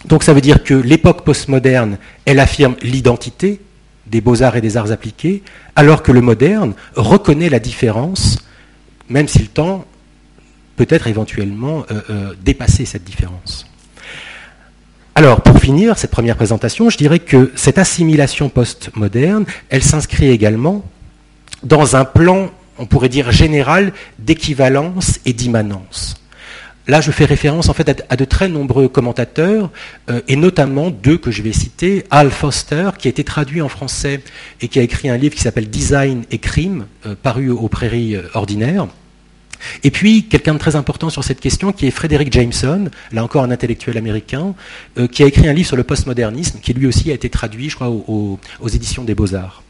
Donc 0.05 0.23
ça 0.23 0.33
veut 0.33 0.41
dire 0.41 0.63
que 0.63 0.73
l'époque 0.73 1.23
postmoderne, 1.23 1.97
elle 2.25 2.39
affirme 2.39 2.75
l'identité 2.81 3.61
des 4.07 4.21
beaux-arts 4.21 4.57
et 4.57 4.61
des 4.61 4.77
arts 4.77 4.91
appliqués, 4.91 5.43
alors 5.75 6.03
que 6.03 6.11
le 6.11 6.21
moderne 6.21 6.73
reconnaît 6.95 7.49
la 7.49 7.59
différence, 7.59 8.39
même 9.09 9.27
si 9.27 9.39
le 9.39 9.47
temps 9.47 9.85
peut-être 10.75 11.07
éventuellement 11.07 11.85
euh, 11.91 12.01
euh, 12.09 12.33
dépasser 12.43 12.85
cette 12.85 13.03
différence. 13.03 13.65
Alors, 15.13 15.41
pour 15.41 15.59
finir 15.59 15.97
cette 15.97 16.11
première 16.11 16.35
présentation, 16.35 16.89
je 16.89 16.97
dirais 16.97 17.19
que 17.19 17.51
cette 17.55 17.77
assimilation 17.77 18.49
postmoderne, 18.49 19.45
elle 19.69 19.83
s'inscrit 19.83 20.29
également 20.29 20.83
dans 21.63 21.95
un 21.95 22.05
plan, 22.05 22.49
on 22.79 22.85
pourrait 22.85 23.09
dire 23.09 23.31
général, 23.31 23.93
d'équivalence 24.19 25.19
et 25.25 25.33
d'immanence. 25.33 26.20
Là, 26.87 26.99
je 26.99 27.11
fais 27.11 27.25
référence 27.25 27.69
en 27.69 27.73
fait 27.73 28.03
à 28.09 28.15
de 28.15 28.25
très 28.25 28.49
nombreux 28.49 28.87
commentateurs, 28.87 29.69
euh, 30.09 30.21
et 30.27 30.35
notamment 30.35 30.89
deux 30.89 31.17
que 31.17 31.29
je 31.29 31.43
vais 31.43 31.53
citer. 31.53 32.05
Al 32.09 32.31
Foster, 32.31 32.89
qui 32.97 33.07
a 33.07 33.09
été 33.09 33.23
traduit 33.23 33.61
en 33.61 33.69
français 33.69 34.21
et 34.61 34.67
qui 34.67 34.79
a 34.79 34.81
écrit 34.81 35.09
un 35.09 35.17
livre 35.17 35.35
qui 35.35 35.41
s'appelle 35.41 35.69
Design 35.69 36.23
et 36.31 36.39
Crime, 36.39 36.87
euh, 37.05 37.15
paru 37.21 37.49
aux 37.49 37.67
Prairies 37.67 38.15
euh, 38.15 38.23
ordinaires. 38.33 38.87
Et 39.83 39.91
puis, 39.91 40.23
quelqu'un 40.23 40.55
de 40.55 40.59
très 40.59 40.75
important 40.75 41.11
sur 41.11 41.23
cette 41.23 41.39
question, 41.39 41.71
qui 41.71 41.85
est 41.85 41.91
Frédéric 41.91 42.33
Jameson, 42.33 42.89
là 43.11 43.23
encore 43.23 43.43
un 43.43 43.51
intellectuel 43.51 43.95
américain, 43.95 44.55
qui 45.11 45.21
a 45.21 45.27
écrit 45.27 45.47
un 45.47 45.53
livre 45.53 45.67
sur 45.67 45.77
le 45.77 45.83
postmodernisme, 45.83 46.57
qui 46.63 46.73
lui 46.73 46.87
aussi 46.87 47.11
a 47.11 47.13
été 47.13 47.29
traduit, 47.29 47.69
je 47.69 47.75
crois, 47.75 47.89
aux 47.89 48.39
éditions 48.67 49.03
des 49.03 49.13
Beaux-Arts. 49.13 49.61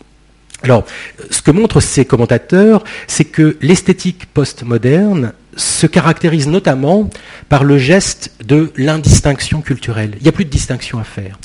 Alors, 0.63 0.86
ce 1.30 1.41
que 1.41 1.52
montrent 1.52 1.80
ces 1.80 2.06
commentateurs, 2.06 2.84
c'est 3.08 3.26
que 3.26 3.58
l'esthétique 3.62 4.28
postmoderne 4.28 5.34
se 5.56 5.88
caractérise 5.88 6.47
notamment 6.47 7.10
par 7.50 7.63
le 7.63 7.78
geste 7.78 8.32
de 8.45 8.71
l'indistinction 8.78 9.62
culturelle. 9.62 10.15
Il 10.17 10.24
n'y 10.24 10.30
a 10.30 10.32
plus 10.32 10.45
de 10.45 10.50
distinction 10.50 11.00
à 11.00 11.04
faire. 11.04 11.39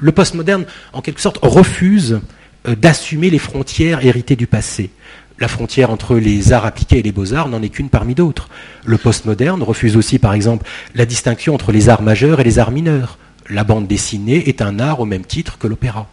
Le 0.00 0.12
postmoderne, 0.12 0.64
en 0.92 1.02
quelque 1.02 1.20
sorte, 1.20 1.38
refuse 1.42 2.20
euh, 2.66 2.74
d'assumer 2.74 3.30
les 3.30 3.38
frontières 3.38 4.04
héritées 4.04 4.36
du 4.36 4.46
passé. 4.46 4.90
La 5.38 5.48
frontière 5.48 5.90
entre 5.90 6.16
les 6.16 6.52
arts 6.52 6.66
appliqués 6.66 6.98
et 6.98 7.02
les 7.02 7.12
beaux-arts 7.12 7.48
n'en 7.48 7.62
est 7.62 7.68
qu'une 7.68 7.88
parmi 7.88 8.14
d'autres. 8.14 8.48
Le 8.84 8.98
postmoderne 8.98 9.62
refuse 9.62 9.96
aussi, 9.96 10.18
par 10.18 10.34
exemple, 10.34 10.66
la 10.94 11.06
distinction 11.06 11.54
entre 11.54 11.72
les 11.72 11.88
arts 11.88 12.02
majeurs 12.02 12.40
et 12.40 12.44
les 12.44 12.58
arts 12.58 12.70
mineurs. 12.70 13.18
La 13.48 13.64
bande 13.64 13.86
dessinée 13.86 14.48
est 14.48 14.62
un 14.62 14.78
art 14.78 15.00
au 15.00 15.04
même 15.04 15.24
titre 15.24 15.58
que 15.58 15.66
l'opéra. 15.66 16.08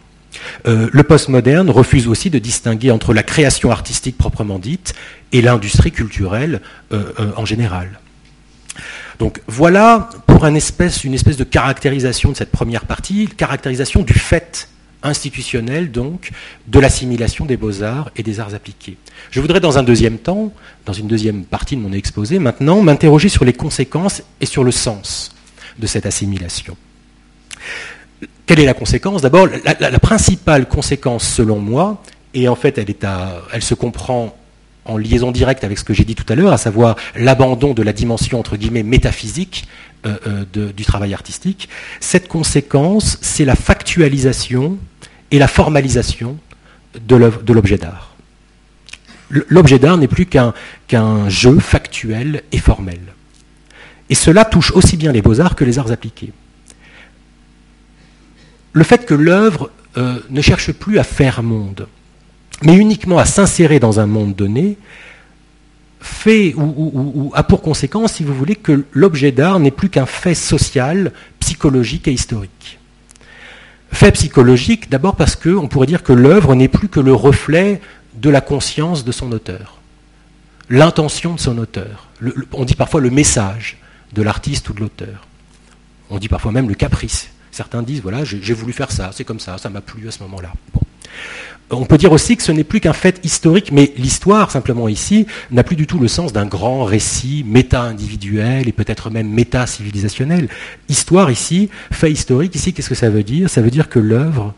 Euh, 0.66 0.88
le 0.92 1.02
postmoderne 1.02 1.70
refuse 1.70 2.06
aussi 2.06 2.30
de 2.30 2.38
distinguer 2.38 2.90
entre 2.90 3.14
la 3.14 3.22
création 3.22 3.70
artistique 3.70 4.16
proprement 4.16 4.58
dite 4.58 4.94
et 5.32 5.42
l'industrie 5.42 5.92
culturelle 5.92 6.60
euh, 6.92 7.12
euh, 7.18 7.32
en 7.36 7.44
général. 7.44 8.00
Donc 9.18 9.42
voilà 9.46 10.08
pour 10.26 10.46
une 10.46 10.56
espèce, 10.56 11.04
de 11.04 11.44
caractérisation 11.44 12.32
de 12.32 12.36
cette 12.36 12.50
première 12.50 12.86
partie, 12.86 13.28
caractérisation 13.28 14.02
du 14.02 14.14
fait 14.14 14.68
institutionnel 15.02 15.90
de 15.90 16.80
l'assimilation 16.80 17.46
des 17.46 17.56
beaux-arts 17.56 18.10
et 18.16 18.22
des 18.22 18.40
arts 18.40 18.54
appliqués. 18.54 18.96
Je 19.30 19.40
voudrais 19.40 19.60
dans 19.60 19.78
un 19.78 19.82
deuxième 19.82 20.18
temps, 20.18 20.52
dans 20.86 20.92
une 20.92 21.06
deuxième 21.06 21.44
partie 21.44 21.76
de 21.76 21.80
mon 21.80 21.92
exposé 21.92 22.38
maintenant, 22.38 22.82
m'interroger 22.82 23.28
sur 23.28 23.44
les 23.44 23.52
conséquences 23.52 24.22
et 24.40 24.46
sur 24.46 24.64
le 24.64 24.70
sens 24.70 25.34
de 25.78 25.86
cette 25.86 26.06
assimilation. 26.06 26.76
Quelle 28.50 28.58
est 28.58 28.66
la 28.66 28.74
conséquence? 28.74 29.22
D'abord, 29.22 29.46
la, 29.64 29.98
principale 30.00 30.66
conséquence, 30.66 31.22
selon 31.22 31.60
moi, 31.60 32.02
et 32.34 32.48
en 32.48 32.56
fait, 32.56 32.78
elle, 33.52 33.62
se 33.62 33.74
comprend 33.74 34.36
en 34.84 34.96
liaison 34.96 35.30
directe 35.30 35.62
avec 35.62 35.78
ce 35.78 35.84
que 35.84 35.94
j'ai 35.94 36.02
dit 36.02 36.16
tout 36.16 36.24
à 36.28 36.34
l'heure, 36.34 36.52
à 36.52 36.58
savoir 36.58 36.96
l'abandon 37.14 37.74
de 37.74 37.82
la 37.84 37.92
dimension 37.92 38.40
entre 38.40 38.56
guillemets 38.56 38.82
métaphysique 38.82 39.68
euh, 40.04 40.16
euh, 40.56 40.72
du 40.72 40.84
travail 40.84 41.14
artistique. 41.14 41.68
Cette 42.00 42.26
conséquence, 42.26 43.18
c'est 43.20 43.44
la 43.44 43.54
factualisation 43.54 44.78
et 45.30 45.38
la 45.38 45.46
formalisation 45.46 46.36
de 47.06 47.52
l'objet 47.52 47.78
d'art. 47.78 48.16
L'objet 49.28 49.78
d'art 49.78 49.96
n'est 49.96 50.08
plus 50.08 50.26
qu'un 50.26 51.28
jeu 51.28 51.56
factuel 51.60 52.42
et 52.50 52.58
formel. 52.58 52.98
Et 54.08 54.16
cela 54.16 54.44
touche 54.44 54.72
aussi 54.72 54.96
bien 54.96 55.12
les 55.12 55.22
beaux-arts 55.22 55.54
que 55.54 55.64
les 55.64 55.78
arts 55.78 55.92
appliqués 55.92 56.32
le 58.72 58.84
fait 58.84 59.06
que 59.06 59.14
l'œuvre 59.14 59.70
euh, 59.96 60.18
ne 60.30 60.40
cherche 60.40 60.72
plus 60.72 60.98
à 60.98 61.04
faire 61.04 61.42
monde, 61.42 61.88
mais 62.62 62.76
uniquement 62.76 63.18
à 63.18 63.24
s'insérer 63.24 63.80
dans 63.80 64.00
un 64.00 64.06
monde 64.06 64.34
donné, 64.34 64.76
fait 66.00 66.54
ou, 66.56 67.30
a 67.34 67.42
pour 67.42 67.60
conséquence, 67.60 68.14
si 68.14 68.24
vous 68.24 68.34
voulez, 68.34 68.56
que 68.56 68.84
l'objet 68.92 69.32
d'art 69.32 69.60
n'est 69.60 69.70
plus 69.70 69.90
qu'un 69.90 70.06
fait 70.06 70.34
social, 70.34 71.12
psychologique 71.40 72.08
et 72.08 72.12
historique. 72.12 72.78
Fait 73.92 74.12
psychologique, 74.12 74.88
d'abord 74.88 75.16
parce 75.16 75.36
qu'on 75.36 75.68
pourrait 75.68 75.86
dire 75.86 76.02
que 76.02 76.12
l'œuvre 76.12 76.54
n'est 76.54 76.68
plus 76.68 76.88
que 76.88 77.00
le 77.00 77.12
reflet 77.12 77.80
de 78.14 78.30
la 78.30 78.40
conscience 78.40 79.04
de 79.04 79.12
son 79.12 79.32
auteur, 79.32 79.80
l'intention 80.68 81.34
de 81.34 81.40
son 81.40 81.58
auteur. 81.58 82.08
on 82.52 82.64
dit 82.64 82.76
parfois 82.76 83.00
le 83.00 83.10
message 83.10 83.78
de 84.12 84.22
l'artiste 84.22 84.68
ou 84.70 84.72
de 84.72 84.80
l'auteur. 84.80 85.26
On 86.08 86.18
dit 86.18 86.28
parfois 86.28 86.52
même 86.52 86.68
le 86.68 86.74
caprice 86.74 87.30
Certains 87.60 87.82
disent, 87.82 88.00
voilà, 88.00 88.24
j'ai 88.24 88.54
voulu 88.54 88.72
faire 88.72 88.90
ça, 88.90 89.10
c'est 89.12 89.24
comme 89.24 89.38
ça, 89.38 89.58
ça 89.58 89.68
m'a 89.68 89.82
plu 89.82 90.08
à 90.08 90.10
ce 90.10 90.20
moment-là. 90.20 90.50
On 91.68 91.84
peut 91.84 91.98
dire 91.98 92.10
aussi 92.10 92.34
que 92.38 92.42
ce 92.42 92.52
n'est 92.52 92.64
plus 92.64 92.80
qu'un 92.80 92.94
fait 92.94 93.22
historique, 93.22 93.70
mais 93.70 93.92
l'histoire, 93.98 94.50
simplement 94.50 94.88
ici, 94.88 95.26
n'a 95.50 95.62
plus 95.62 95.76
du 95.76 95.86
tout 95.86 95.98
le 95.98 96.08
sens 96.08 96.32
d'un 96.32 96.46
grand 96.46 96.84
récit 96.84 97.44
méta-individuel 97.46 98.66
et 98.66 98.72
peut-être 98.72 99.10
même 99.10 99.28
méta-civilisationnel. 99.28 100.48
Histoire 100.88 101.30
ici, 101.30 101.68
fait 101.90 102.10
historique 102.10 102.54
ici, 102.54 102.72
qu'est-ce 102.72 102.88
que 102.88 102.94
ça 102.94 103.10
veut 103.10 103.24
dire? 103.24 103.50
Ça 103.50 103.60
veut 103.60 103.70
dire 103.70 103.90
que 103.90 103.98
l'œuvre 103.98 104.54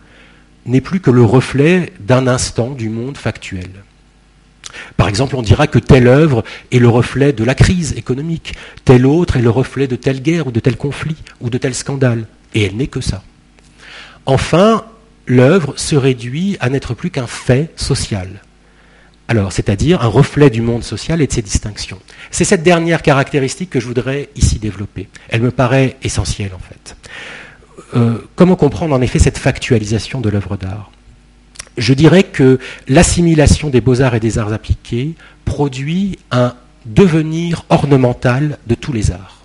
n'est 0.64 0.80
plus 0.80 1.00
que 1.00 1.10
le 1.10 1.24
reflet 1.24 1.92
d'un 1.98 2.28
instant 2.28 2.70
du 2.70 2.88
monde 2.88 3.16
factuel. 3.16 3.70
Par 4.96 5.08
exemple, 5.08 5.34
on 5.34 5.42
dira 5.42 5.66
que 5.66 5.80
telle 5.80 6.06
œuvre 6.06 6.44
est 6.70 6.78
le 6.78 6.88
reflet 6.88 7.32
de 7.32 7.42
la 7.42 7.56
crise 7.56 7.94
économique, 7.96 8.54
telle 8.84 9.06
autre 9.06 9.38
est 9.38 9.42
le 9.42 9.50
reflet 9.50 9.88
de 9.88 9.96
telle 9.96 10.22
guerre 10.22 10.46
ou 10.46 10.52
de 10.52 10.60
tel 10.60 10.76
conflit 10.76 11.16
ou 11.40 11.50
de 11.50 11.58
tel 11.58 11.74
scandale. 11.74 12.28
Et 12.54 12.64
elle 12.64 12.76
n'est 12.76 12.86
que 12.86 13.00
ça. 13.00 13.22
Enfin, 14.26 14.84
l'œuvre 15.26 15.74
se 15.76 15.96
réduit 15.96 16.56
à 16.60 16.68
n'être 16.68 16.94
plus 16.94 17.10
qu'un 17.10 17.26
fait 17.26 17.70
social. 17.76 18.42
Alors, 19.28 19.52
c'est-à-dire 19.52 20.02
un 20.02 20.08
reflet 20.08 20.50
du 20.50 20.60
monde 20.60 20.84
social 20.84 21.22
et 21.22 21.26
de 21.26 21.32
ses 21.32 21.42
distinctions. 21.42 21.98
C'est 22.30 22.44
cette 22.44 22.62
dernière 22.62 23.02
caractéristique 23.02 23.70
que 23.70 23.80
je 23.80 23.86
voudrais 23.86 24.28
ici 24.36 24.58
développer. 24.58 25.08
Elle 25.28 25.42
me 25.42 25.50
paraît 25.50 25.96
essentielle, 26.02 26.52
en 26.54 26.58
fait. 26.58 26.96
Euh, 27.94 28.18
comment 28.36 28.56
comprendre 28.56 28.94
en 28.94 29.00
effet 29.00 29.18
cette 29.18 29.38
factualisation 29.38 30.20
de 30.20 30.28
l'œuvre 30.28 30.56
d'art? 30.56 30.90
Je 31.78 31.94
dirais 31.94 32.24
que 32.24 32.58
l'assimilation 32.88 33.70
des 33.70 33.80
beaux-arts 33.80 34.14
et 34.14 34.20
des 34.20 34.38
arts 34.38 34.52
appliqués 34.52 35.14
produit 35.44 36.18
un 36.30 36.54
devenir 36.84 37.64
ornemental 37.70 38.58
de 38.66 38.74
tous 38.74 38.92
les 38.92 39.10
arts. 39.10 39.41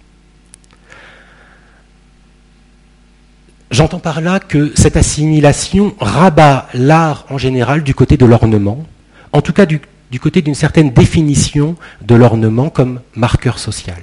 J'entends 3.70 4.00
par 4.00 4.22
là 4.22 4.40
que 4.40 4.72
cette 4.76 4.96
assimilation 4.96 5.94
rabat 6.00 6.70
l'art 6.74 7.26
en 7.30 7.38
général 7.38 7.84
du 7.84 7.94
côté 7.94 8.16
de 8.16 8.26
l'ornement, 8.26 8.86
en 9.34 9.42
tout 9.42 9.52
cas 9.52 9.66
du, 9.66 9.82
côté 10.22 10.42
d'une 10.42 10.56
certaine 10.56 10.92
définition 10.92 11.76
de 12.02 12.16
l'ornement 12.16 12.70
comme 12.70 13.02
marqueur 13.16 13.60
social. 13.60 14.02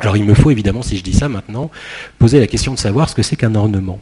Alors 0.00 0.16
il 0.16 0.24
me 0.24 0.34
faut 0.34 0.50
évidemment, 0.50 0.82
si 0.82 0.96
je 0.96 1.04
dis 1.04 1.12
ça 1.12 1.28
maintenant, 1.28 1.70
poser 2.18 2.40
la 2.40 2.48
question 2.48 2.74
de 2.74 2.78
savoir 2.78 3.08
ce 3.08 3.14
que 3.14 3.22
c'est 3.22 3.36
qu'un 3.36 3.54
ornement 3.54 4.00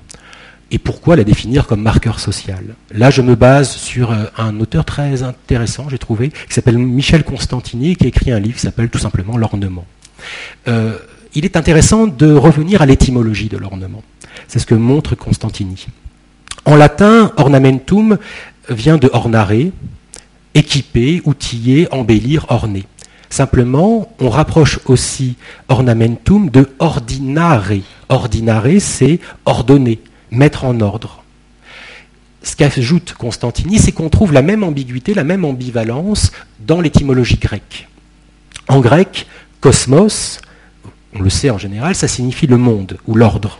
et 0.71 0.79
pourquoi 0.79 1.17
la 1.17 1.25
définir 1.25 1.67
comme 1.67 1.83
marqueur 1.83 2.19
social. 2.19 2.65
Là, 2.93 3.11
je 3.11 3.21
me 3.21 3.35
base 3.35 3.71
sur 3.71 4.11
euh, 4.11 4.25
un 4.39 4.59
auteur 4.59 4.87
très 4.87 5.23
intéressant, 5.23 5.91
j'ai 5.91 5.99
trouvé, 5.99 6.31
qui 6.31 6.55
s'appelle 6.55 6.79
Michel 6.79 7.25
Constantini, 7.25 7.95
qui 7.95 8.05
a 8.05 8.09
écrit 8.09 8.33
un 8.33 8.41
livre 8.41 8.55
qui 8.55 8.63
s'appelle 8.63 8.89
tout 8.89 8.99
simplement 8.99 9.37
L'ornement. 9.37 9.85
Euh, 10.69 10.97
il 11.35 11.45
est 11.45 11.57
intéressant 11.57 12.07
de 12.07 12.33
revenir 12.33 12.81
à 12.81 12.87
l'étymologie 12.87 13.51
de 13.51 13.59
l'ornement. 13.59 14.03
C'est 14.53 14.59
ce 14.59 14.67
que 14.67 14.75
montre 14.75 15.15
Constantini. 15.15 15.87
En 16.67 16.77
latin, 16.77 17.33
ornamentum 17.39 18.19
vient 18.69 18.99
de 18.99 19.09
ornare, 19.11 19.71
équiper, 20.53 21.23
outiller, 21.25 21.89
embellir, 21.91 22.45
orner. 22.51 22.85
Simplement, 23.31 24.15
on 24.21 24.29
rapproche 24.29 24.79
aussi 24.85 25.37
ornamentum 25.69 26.51
de 26.51 26.69
ordinare. 26.81 27.73
Ordinare, 28.11 28.79
c'est 28.79 29.21
ordonner, 29.47 30.03
mettre 30.31 30.67
en 30.67 30.79
ordre. 30.83 31.25
Ce 32.43 32.55
qu'ajoute 32.55 33.15
Constantini, 33.15 33.79
c'est 33.79 33.93
qu'on 33.93 34.11
trouve 34.11 34.35
la 34.35 34.43
même 34.43 34.65
ambiguïté, 34.65 35.15
la 35.15 35.25
même 35.25 35.47
ambivalence 35.47 36.31
dans 36.61 36.83
l'étymologie 36.83 37.39
grecque. 37.39 37.89
En 38.69 38.81
grec, 38.81 39.27
cosmos, 39.61 40.43
on 41.15 41.23
le 41.23 41.31
sait 41.31 41.49
en 41.49 41.57
général, 41.57 41.95
ça 41.95 42.07
signifie 42.07 42.47
le 42.47 42.59
monde 42.59 42.99
ou 43.07 43.15
l'ordre. 43.15 43.59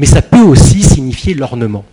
Mais 0.00 0.06
ça 0.06 0.22
peut 0.22 0.40
aussi 0.40 0.82
signifier 0.82 1.34
l'ornement. 1.34 1.84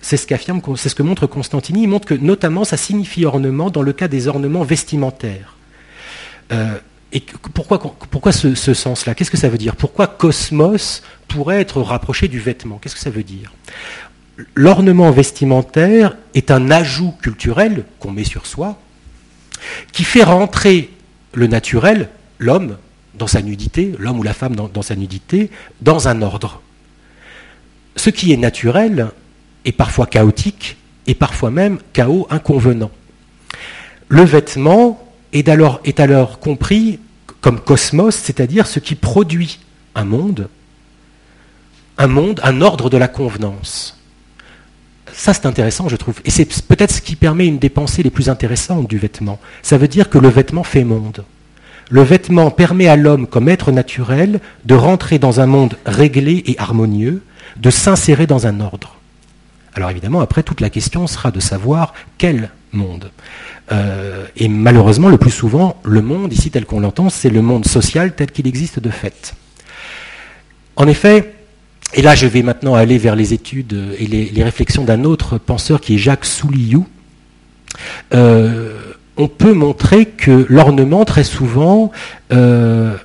C'est 0.00 0.16
ce 0.16 0.26
qu'affirme, 0.26 0.62
c'est 0.76 0.88
ce 0.88 0.94
que 0.94 1.02
montre 1.02 1.26
Constantini. 1.26 1.82
Il 1.82 1.88
montre 1.88 2.08
que 2.08 2.14
notamment 2.14 2.64
ça 2.64 2.78
signifie 2.78 3.26
ornement 3.26 3.68
dans 3.68 3.82
le 3.82 3.92
cas 3.92 4.08
des 4.08 4.26
ornements 4.26 4.62
vestimentaires. 4.62 5.54
Euh, 6.50 6.78
et 7.12 7.22
pourquoi, 7.52 8.32
ce 8.32 8.54
sens-là? 8.72 9.14
Qu'est-ce 9.14 9.30
que 9.30 9.36
ça 9.36 9.50
veut 9.50 9.58
dire? 9.58 9.76
Pourquoi 9.76 10.06
cosmos 10.06 11.02
pourrait 11.28 11.60
être 11.60 11.82
rapproché 11.82 12.26
du 12.26 12.40
vêtement? 12.40 12.78
Qu'est-ce 12.78 12.94
que 12.94 13.02
ça 13.02 13.10
veut 13.10 13.22
dire? 13.22 13.52
L'ornement 14.54 15.10
vestimentaire 15.10 16.16
est 16.32 16.50
un 16.50 16.70
ajout 16.70 17.12
culturel 17.20 17.84
qu'on 18.00 18.12
met 18.12 18.24
sur 18.24 18.46
soi, 18.46 18.78
qui 19.92 20.04
fait 20.04 20.24
rentrer 20.24 20.88
le 21.34 21.48
naturel, 21.48 22.08
l'homme, 22.38 22.78
dans 23.12 23.26
sa 23.26 23.42
nudité, 23.42 23.92
l'homme 23.98 24.20
ou 24.20 24.22
la 24.22 24.32
femme 24.32 24.56
dans, 24.56 24.82
sa 24.82 24.96
nudité, 24.96 25.50
dans 25.82 26.08
un 26.08 26.22
ordre. 26.22 26.62
Ce 27.96 28.10
qui 28.10 28.32
est 28.32 28.36
naturel 28.36 29.08
est 29.64 29.72
parfois 29.72 30.06
chaotique 30.06 30.76
et 31.06 31.14
parfois 31.14 31.50
même 31.50 31.78
chaos 31.92 32.26
inconvenant. 32.30 32.90
Le 34.08 34.22
vêtement 34.22 35.00
est 35.32 35.48
alors, 35.48 36.38
compris 36.38 36.98
comme 37.40 37.60
cosmos, 37.60 38.14
c'est-à-dire 38.14 38.66
ce 38.66 38.78
qui 38.78 38.94
produit 38.94 39.58
un 39.94 40.04
monde, 40.04 40.48
un 41.98 42.06
monde, 42.06 42.40
un 42.42 42.60
ordre 42.60 42.90
de 42.90 42.96
la 42.96 43.08
convenance. 43.08 43.98
Ça, 45.12 45.32
c'est 45.32 45.46
intéressant, 45.46 45.88
je 45.88 45.96
trouve. 45.96 46.20
Et 46.24 46.30
c'est 46.30 46.46
peut-être 46.66 46.92
ce 46.92 47.00
qui 47.00 47.14
permet 47.16 47.46
une 47.46 47.58
des 47.58 47.68
pensées 47.68 48.02
les 48.02 48.10
plus 48.10 48.28
intéressantes 48.28 48.88
du 48.88 48.98
vêtement. 48.98 49.38
Ça 49.62 49.78
veut 49.78 49.88
dire 49.88 50.10
que 50.10 50.18
le 50.18 50.28
vêtement 50.28 50.64
fait 50.64 50.84
monde. 50.84 51.24
Le 51.90 52.02
vêtement 52.02 52.50
permet 52.50 52.88
à 52.88 52.96
l'homme, 52.96 53.26
comme 53.26 53.48
être 53.48 53.70
naturel, 53.70 54.40
de 54.64 54.74
rentrer 54.74 55.18
dans 55.18 55.40
un 55.40 55.46
monde 55.46 55.76
réglé 55.86 56.42
et 56.46 56.58
harmonieux, 56.58 57.22
de 57.56 57.70
s'insérer 57.70 58.26
dans 58.26 58.46
un 58.46 58.60
ordre. 58.60 58.96
Alors 59.74 59.90
évidemment, 59.90 60.20
après, 60.20 60.42
toute 60.42 60.60
la 60.60 60.70
question 60.70 61.06
sera 61.06 61.30
de 61.30 61.40
savoir 61.40 61.94
quel 62.18 62.50
monde. 62.72 63.10
Euh, 63.72 64.26
et 64.36 64.48
malheureusement, 64.48 65.08
le 65.08 65.18
plus 65.18 65.30
souvent, 65.30 65.76
le 65.84 66.02
monde, 66.02 66.32
ici 66.32 66.50
tel 66.50 66.64
qu'on 66.64 66.80
l'entend, 66.80 67.10
c'est 67.10 67.30
le 67.30 67.42
monde 67.42 67.66
social 67.66 68.14
tel 68.14 68.30
qu'il 68.30 68.46
existe 68.46 68.78
de 68.78 68.90
fait. 68.90 69.34
En 70.76 70.86
effet, 70.86 71.34
et 71.94 72.02
là 72.02 72.14
je 72.14 72.26
vais 72.26 72.42
maintenant 72.42 72.74
aller 72.74 72.98
vers 72.98 73.16
les 73.16 73.32
études 73.32 73.94
et 73.98 74.06
les, 74.06 74.42
réflexions 74.42 74.84
d'un 74.84 75.04
autre 75.04 75.38
penseur 75.38 75.80
qui 75.80 75.94
est 75.94 75.98
Jacques 75.98 76.24
Souliou, 76.24 76.86
euh, 78.12 78.78
on 79.16 79.28
peut 79.28 79.52
montrer 79.52 80.06
que 80.06 80.46
l'ornement, 80.48 81.04
très 81.04 81.22
souvent, 81.24 81.92
euh, 82.32 82.96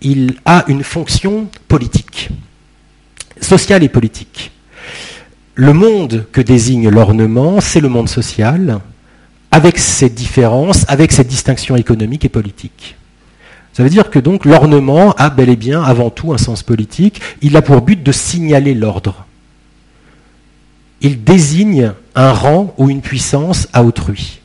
il 0.00 0.36
a 0.44 0.64
une 0.68 0.82
fonction 0.82 1.48
politique, 1.68 2.30
sociale 3.44 3.82
et 3.82 3.88
politique. 3.88 4.50
Le 5.54 5.72
monde 5.72 6.26
que 6.32 6.40
désigne 6.40 6.88
l'ornement, 6.88 7.60
c'est 7.60 7.80
le 7.80 7.88
monde 7.88 8.08
social, 8.08 8.80
avec 9.52 9.78
ses 9.78 10.10
différences, 10.10 10.84
avec 10.88 11.12
ses 11.12 11.22
distinctions 11.22 11.76
économiques 11.76 12.24
et 12.24 12.28
politiques. 12.28 12.96
Ça 13.72 13.82
veut 13.82 13.90
dire 13.90 14.10
que 14.10 14.18
donc 14.18 14.44
l'ornement 14.44 15.12
a 15.12 15.30
bel 15.30 15.48
et 15.48 15.56
bien 15.56 15.82
avant 15.82 16.10
tout 16.10 16.32
un 16.32 16.38
sens 16.38 16.62
politique. 16.62 17.20
Il 17.42 17.56
a 17.56 17.62
pour 17.62 17.82
but 17.82 18.02
de 18.02 18.12
signaler 18.12 18.74
l'ordre. 18.74 19.26
Il 21.00 21.22
désigne 21.22 21.92
un 22.14 22.32
rang 22.32 22.74
ou 22.78 22.88
une 22.88 23.02
puissance 23.02 23.68
à 23.72 23.84
autrui. 23.84 24.40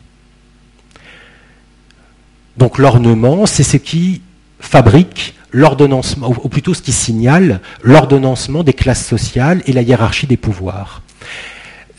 Donc 2.57 2.77
l'ornement, 2.77 3.45
c'est 3.45 3.63
ce 3.63 3.77
qui 3.77 4.21
fabrique 4.59 5.35
l'ordonnancement, 5.51 6.33
ou 6.43 6.49
plutôt 6.49 6.73
ce 6.73 6.81
qui 6.81 6.91
signale 6.91 7.61
l'ordonnancement 7.83 8.63
des 8.63 8.73
classes 8.73 9.05
sociales 9.05 9.61
et 9.65 9.73
la 9.73 9.81
hiérarchie 9.81 10.27
des 10.27 10.37
pouvoirs. 10.37 11.01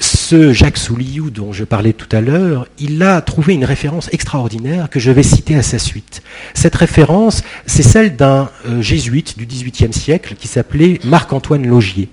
Ce 0.03 0.55
Jacques 0.55 0.79
Souliou 0.79 1.29
dont 1.29 1.53
je 1.53 1.65
parlais 1.65 1.93
tout 1.93 2.09
à 2.17 2.23
l'heure, 2.23 2.67
il 2.79 3.03
a 3.03 3.21
trouvé 3.21 3.53
une 3.53 3.67
référence 3.67 4.09
extraordinaire 4.13 4.89
que 4.89 4.99
je 4.99 5.11
vais 5.11 5.23
citer 5.23 5.57
à 5.57 5.63
sa 5.63 5.79
suite. 5.79 6.23
Cette 6.55 6.75
référence, 6.75 7.43
c'est 7.67 7.83
celle 7.83 8.17
d'un 8.17 8.49
euh, 8.67 8.81
jésuite 8.81 9.37
du 9.37 9.45
XVIIIe 9.45 9.93
siècle 9.93 10.37
qui 10.39 10.49
s'appelait 10.49 11.01
Marc-Antoine 11.05 11.67
Logier. 11.67 12.09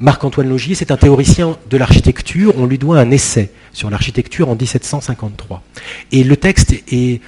Marc-Antoine 0.00 0.50
Logier, 0.50 0.74
c'est 0.74 0.90
un 0.90 0.98
théoricien 0.98 1.56
de 1.70 1.76
l'architecture. 1.78 2.52
On 2.58 2.66
lui 2.66 2.76
doit 2.76 2.98
un 2.98 3.10
essai 3.10 3.50
sur 3.72 3.88
l'architecture 3.88 4.50
en 4.50 4.54
1753. 4.54 5.62
Et 6.12 6.24
le 6.24 6.36
texte 6.36 6.74
est 6.92 7.22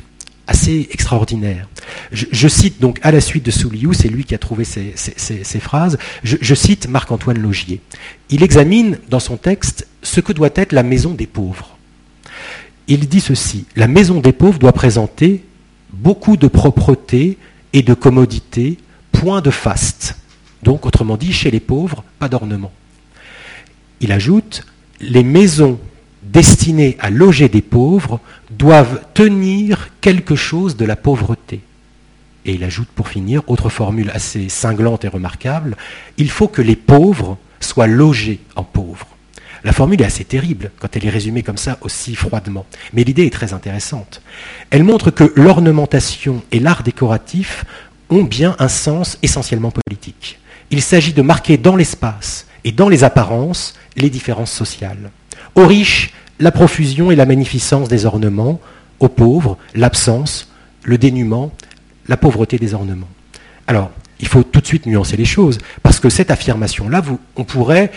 assez 0.46 0.88
extraordinaire. 0.90 1.68
Je, 2.10 2.48
cite 2.48 2.80
donc 2.80 2.98
à 3.02 3.12
la 3.12 3.20
suite 3.20 3.44
de 3.44 3.50
Souliou, 3.50 3.92
c'est 3.92 4.08
lui 4.08 4.24
qui 4.24 4.34
a 4.34 4.38
trouvé 4.38 4.64
ces, 4.64 5.60
phrases, 5.60 5.98
je, 6.24 6.54
cite 6.54 6.88
Marc-Antoine 6.88 7.38
Logier. 7.38 7.80
Il 8.28 8.42
examine 8.42 8.98
dans 9.08 9.20
son 9.20 9.36
texte 9.36 9.86
ce 10.02 10.20
que 10.20 10.32
doit 10.32 10.50
être 10.54 10.72
la 10.72 10.82
maison 10.82 11.14
des 11.14 11.26
pauvres. 11.26 11.76
Il 12.88 13.08
dit 13.08 13.20
ceci, 13.20 13.66
la 13.76 13.86
maison 13.86 14.20
des 14.20 14.32
pauvres 14.32 14.58
doit 14.58 14.72
présenter 14.72 15.44
beaucoup 15.92 16.36
de 16.36 16.48
propreté 16.48 17.38
et 17.72 17.82
de 17.82 17.94
commodité, 17.94 18.78
point 19.12 19.40
de 19.40 19.50
faste. 19.50 20.16
Donc, 20.62 20.86
autrement 20.86 21.16
dit, 21.16 21.32
chez 21.32 21.50
les 21.50 21.60
pauvres, 21.60 22.04
pas 22.18 22.28
d'ornement. 22.28 22.72
Il 24.00 24.12
ajoute, 24.12 24.66
les 25.00 25.22
maisons 25.22 25.78
destinées 26.22 26.96
à 27.00 27.10
loger 27.10 27.48
des 27.48 27.62
pauvres 27.62 28.20
doivent 28.50 29.00
tenir 29.14 29.88
quelque 30.00 30.36
chose 30.36 30.76
de 30.76 30.84
la 30.84 30.96
pauvreté. 30.96 31.60
Et 32.44 32.54
il 32.54 32.64
ajoute 32.64 32.88
pour 32.88 33.08
finir, 33.08 33.42
autre 33.46 33.68
formule 33.68 34.10
assez 34.14 34.48
cinglante 34.48 35.04
et 35.04 35.08
remarquable, 35.08 35.76
il 36.18 36.30
faut 36.30 36.48
que 36.48 36.62
les 36.62 36.76
pauvres 36.76 37.38
soient 37.60 37.86
logés 37.86 38.40
en 38.56 38.64
pauvres. 38.64 39.06
La 39.64 39.72
formule 39.72 40.02
est 40.02 40.06
assez 40.06 40.24
terrible 40.24 40.72
quand 40.80 40.96
elle 40.96 41.06
est 41.06 41.10
résumée 41.10 41.44
comme 41.44 41.56
ça 41.56 41.78
aussi 41.82 42.16
froidement, 42.16 42.66
mais 42.92 43.04
l'idée 43.04 43.26
est 43.26 43.32
très 43.32 43.52
intéressante. 43.52 44.20
Elle 44.70 44.82
montre 44.82 45.12
que 45.12 45.32
l'ornementation 45.36 46.42
et 46.50 46.58
l'art 46.58 46.82
décoratif 46.82 47.64
ont 48.10 48.24
bien 48.24 48.56
un 48.58 48.68
sens 48.68 49.18
essentiellement 49.22 49.70
politique. 49.70 50.40
Il 50.70 50.82
s'agit 50.82 51.12
de 51.12 51.22
marquer 51.22 51.58
dans 51.58 51.76
l'espace 51.76 52.46
et 52.64 52.72
dans 52.72 52.88
les 52.88 53.04
apparences 53.04 53.74
les 53.96 54.10
différences 54.10 54.52
sociales. 54.52 55.10
Aux 55.54 55.66
riches, 55.66 56.12
la 56.38 56.50
profusion 56.50 57.10
et 57.10 57.16
la 57.16 57.26
magnificence 57.26 57.88
des 57.88 58.06
ornements, 58.06 58.60
aux 59.00 59.08
pauvres, 59.08 59.58
l'absence, 59.74 60.52
le 60.82 60.98
dénuement, 60.98 61.52
la 62.08 62.16
pauvreté 62.16 62.58
des 62.58 62.74
ornements. 62.74 63.08
Alors, 63.66 63.90
il 64.20 64.28
faut 64.28 64.42
tout 64.42 64.60
de 64.60 64.66
suite 64.66 64.86
nuancer 64.86 65.16
les 65.16 65.24
choses, 65.24 65.58
parce 65.82 66.00
que 66.00 66.08
cette 66.08 66.30
affirmation-là, 66.30 67.02
on 67.36 67.44
pourrait 67.44 67.90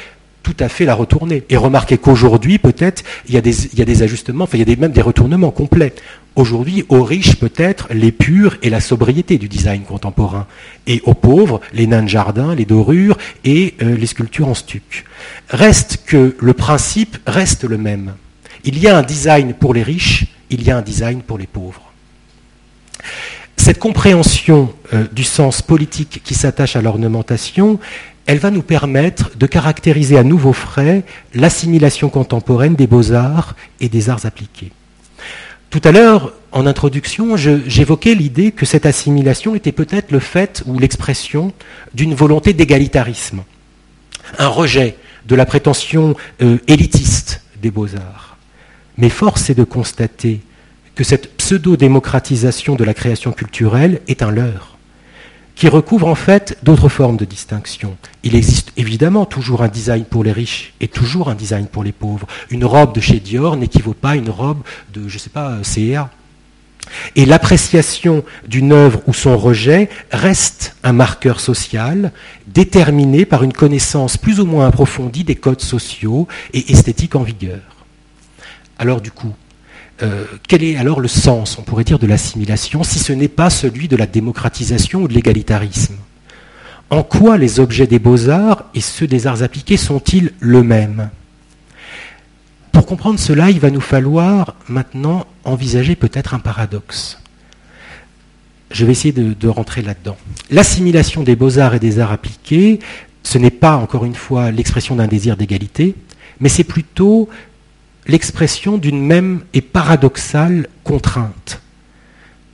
tout 0.45 0.55
à 0.59 0.69
fait 0.69 0.85
la 0.85 0.93
retourner 0.93 1.43
et 1.49 1.57
remarquer 1.57 1.97
qu'aujourd'hui, 1.97 2.59
peut-être, 2.59 3.03
il, 3.27 3.33
y 3.33 3.37
a 3.37 3.41
des 3.41 4.03
ajustements, 4.03 4.43
enfin, 4.43 4.59
il 4.59 4.69
y 4.69 4.71
a 4.71 4.75
même 4.75 4.91
des 4.91 5.01
retournements 5.01 5.49
complets. 5.49 5.95
Aujourd'hui, 6.35 6.85
aux 6.87 7.03
riches, 7.03 7.37
peut-être, 7.37 7.87
les 7.91 8.11
purs 8.11 8.57
et 8.61 8.69
la 8.69 8.79
sobriété 8.79 9.39
du 9.39 9.49
design 9.49 9.81
contemporain, 9.81 10.45
et 10.85 11.01
aux 11.05 11.15
pauvres, 11.15 11.61
les 11.73 11.87
nains 11.87 12.03
de 12.03 12.09
jardin, 12.09 12.53
les 12.53 12.65
dorures 12.65 13.17
et 13.43 13.73
euh, 13.81 13.97
les 13.97 14.05
sculptures 14.05 14.47
en 14.47 14.53
stuc. 14.53 15.05
Reste 15.49 16.03
que 16.05 16.35
le 16.39 16.53
principe 16.53 17.17
reste 17.25 17.63
le 17.63 17.79
même. 17.79 18.13
Il 18.65 18.77
y 18.77 18.87
a 18.87 18.95
un 18.95 19.03
design 19.03 19.55
pour 19.55 19.73
les 19.73 19.81
riches, 19.81 20.27
il 20.51 20.61
y 20.61 20.69
a 20.69 20.77
un 20.77 20.83
design 20.83 21.23
pour 21.23 21.39
les 21.39 21.47
pauvres. 21.47 21.91
Cette 23.57 23.79
compréhension 23.79 24.71
euh, 24.93 25.05
du 25.11 25.23
sens 25.23 25.63
politique 25.63 26.21
qui 26.23 26.35
s'attache 26.35 26.75
à 26.75 26.83
l'ornementation, 26.83 27.79
elle 28.25 28.39
va 28.39 28.51
nous 28.51 28.61
permettre 28.61 29.31
de 29.37 29.45
caractériser 29.45 30.17
à 30.17 30.23
nouveau 30.23 30.53
frais 30.53 31.03
l'assimilation 31.33 32.09
contemporaine 32.09 32.75
des 32.75 32.87
beaux-arts 32.87 33.55
et 33.79 33.89
des 33.89 34.09
arts 34.09 34.25
appliqués. 34.25 34.71
Tout 35.69 35.81
à 35.83 35.91
l'heure, 35.91 36.33
en 36.51 36.65
introduction, 36.65 37.35
j'évoquais 37.35 38.15
l'idée 38.15 38.51
que 38.51 38.65
cette 38.65 38.85
assimilation 38.85 39.55
était 39.55 39.71
peut-être 39.71 40.11
le 40.11 40.19
fait 40.19 40.63
ou 40.65 40.79
l'expression 40.79 41.53
d'une 41.93 42.15
volonté 42.15 42.53
d'égalitarisme, 42.53 43.43
un 44.39 44.47
rejet 44.47 44.95
de 45.25 45.35
la 45.35 45.45
prétention 45.45 46.15
euh, 46.41 46.57
élitiste 46.67 47.41
des 47.61 47.71
beaux-arts. 47.71 48.37
Mais 48.97 49.09
force 49.09 49.49
est 49.49 49.55
de 49.55 49.63
constater 49.63 50.39
que 50.95 51.03
cette 51.03 51.35
pseudo-démocratisation 51.35 52.75
de 52.75 52.83
la 52.83 52.93
création 52.93 53.33
culturelle 53.33 54.01
est 54.07 54.23
un 54.23 54.31
leurre, 54.31 54.74
qui 55.55 55.69
recouvre 55.69 56.07
en 56.07 56.15
fait 56.15 56.57
d'autres 56.63 56.89
formes 56.89 57.17
de 57.17 57.25
distinction. 57.25 57.97
Il 58.23 58.35
existe 58.35 58.71
évidemment 58.77 59.25
toujours 59.25 59.63
un 59.63 59.67
design 59.67 60.03
pour 60.03 60.23
les 60.23 60.31
riches 60.31 60.73
et 60.81 60.87
toujours 60.87 61.29
un 61.29 61.35
design 61.35 61.67
pour 61.67 61.83
les 61.83 61.93
pauvres. 61.93 62.27
Une 62.49 62.65
robe 62.65 62.93
de 62.93 63.01
chez 63.01 63.19
Dior 63.19 63.55
n'équivaut 63.55 63.93
pas 63.93 64.11
à 64.11 64.15
une 64.15 64.29
robe 64.29 64.61
de, 64.93 65.07
je 65.07 65.15
ne 65.15 65.19
sais 65.19 65.29
pas, 65.29 65.57
CEA. 65.63 66.09
Et 67.15 67.25
l'appréciation 67.25 68.23
d'une 68.47 68.71
œuvre 68.71 69.01
ou 69.07 69.13
son 69.13 69.37
rejet 69.37 69.89
reste 70.11 70.75
un 70.83 70.93
marqueur 70.93 71.39
social 71.39 72.11
déterminé 72.47 73.25
par 73.25 73.43
une 73.43 73.53
connaissance 73.53 74.17
plus 74.17 74.39
ou 74.39 74.45
moins 74.45 74.67
approfondie 74.67 75.23
des 75.23 75.35
codes 75.35 75.61
sociaux 75.61 76.27
et 76.53 76.71
esthétiques 76.71 77.15
en 77.15 77.23
vigueur. 77.23 77.61
Alors 78.77 79.01
du 79.01 79.09
coup, 79.09 79.33
euh, 80.03 80.25
quel 80.47 80.63
est 80.63 80.75
alors 80.75 80.99
le 80.99 81.07
sens, 81.07 81.57
on 81.57 81.61
pourrait 81.61 81.83
dire, 81.83 81.99
de 81.99 82.07
l'assimilation, 82.07 82.83
si 82.83 82.99
ce 82.99 83.13
n'est 83.13 83.27
pas 83.27 83.49
celui 83.49 83.87
de 83.87 83.95
la 83.95 84.05
démocratisation 84.05 85.03
ou 85.03 85.07
de 85.07 85.13
l'égalitarisme? 85.13 85.95
En 86.89 87.01
quoi 87.01 87.37
les 87.37 87.59
objets 87.59 87.87
des 87.87 87.99
beaux-arts 87.99 88.65
et 88.75 88.81
ceux 88.81 89.07
des 89.07 89.25
arts 89.25 89.41
appliqués 89.41 89.77
sont-ils 89.77 90.33
le 90.39 90.63
même? 90.63 91.09
Pour 92.71 92.85
comprendre 92.85 93.19
cela, 93.19 93.49
il 93.49 93.59
va 93.59 93.71
nous 93.71 93.81
falloir 93.81 94.55
maintenant 94.67 95.25
envisager 95.45 95.95
peut-être 95.95 96.33
un 96.33 96.39
paradoxe. 96.39 97.19
Je 98.69 98.85
vais 98.85 98.91
essayer 98.91 99.13
de, 99.13 99.33
de 99.33 99.47
rentrer 99.47 99.81
là-dedans. 99.81 100.17
L'assimilation 100.51 101.23
des 101.23 101.35
beaux-arts 101.35 101.75
et 101.75 101.79
des 101.79 101.99
arts 101.99 102.11
appliqués, 102.11 102.79
ce 103.23 103.37
n'est 103.37 103.49
pas, 103.49 103.77
encore 103.77 104.03
une 104.05 104.15
fois, 104.15 104.51
l'expression 104.51 104.95
d'un 104.95 105.07
désir 105.07 105.37
d'égalité, 105.37 105.95
mais 106.39 106.49
c'est 106.49 106.65
plutôt 106.65 107.29
l'expression 108.07 108.77
d'une 108.77 109.01
même 109.01 109.41
et 109.53 109.61
paradoxale 109.61 110.67
contrainte. 110.83 111.61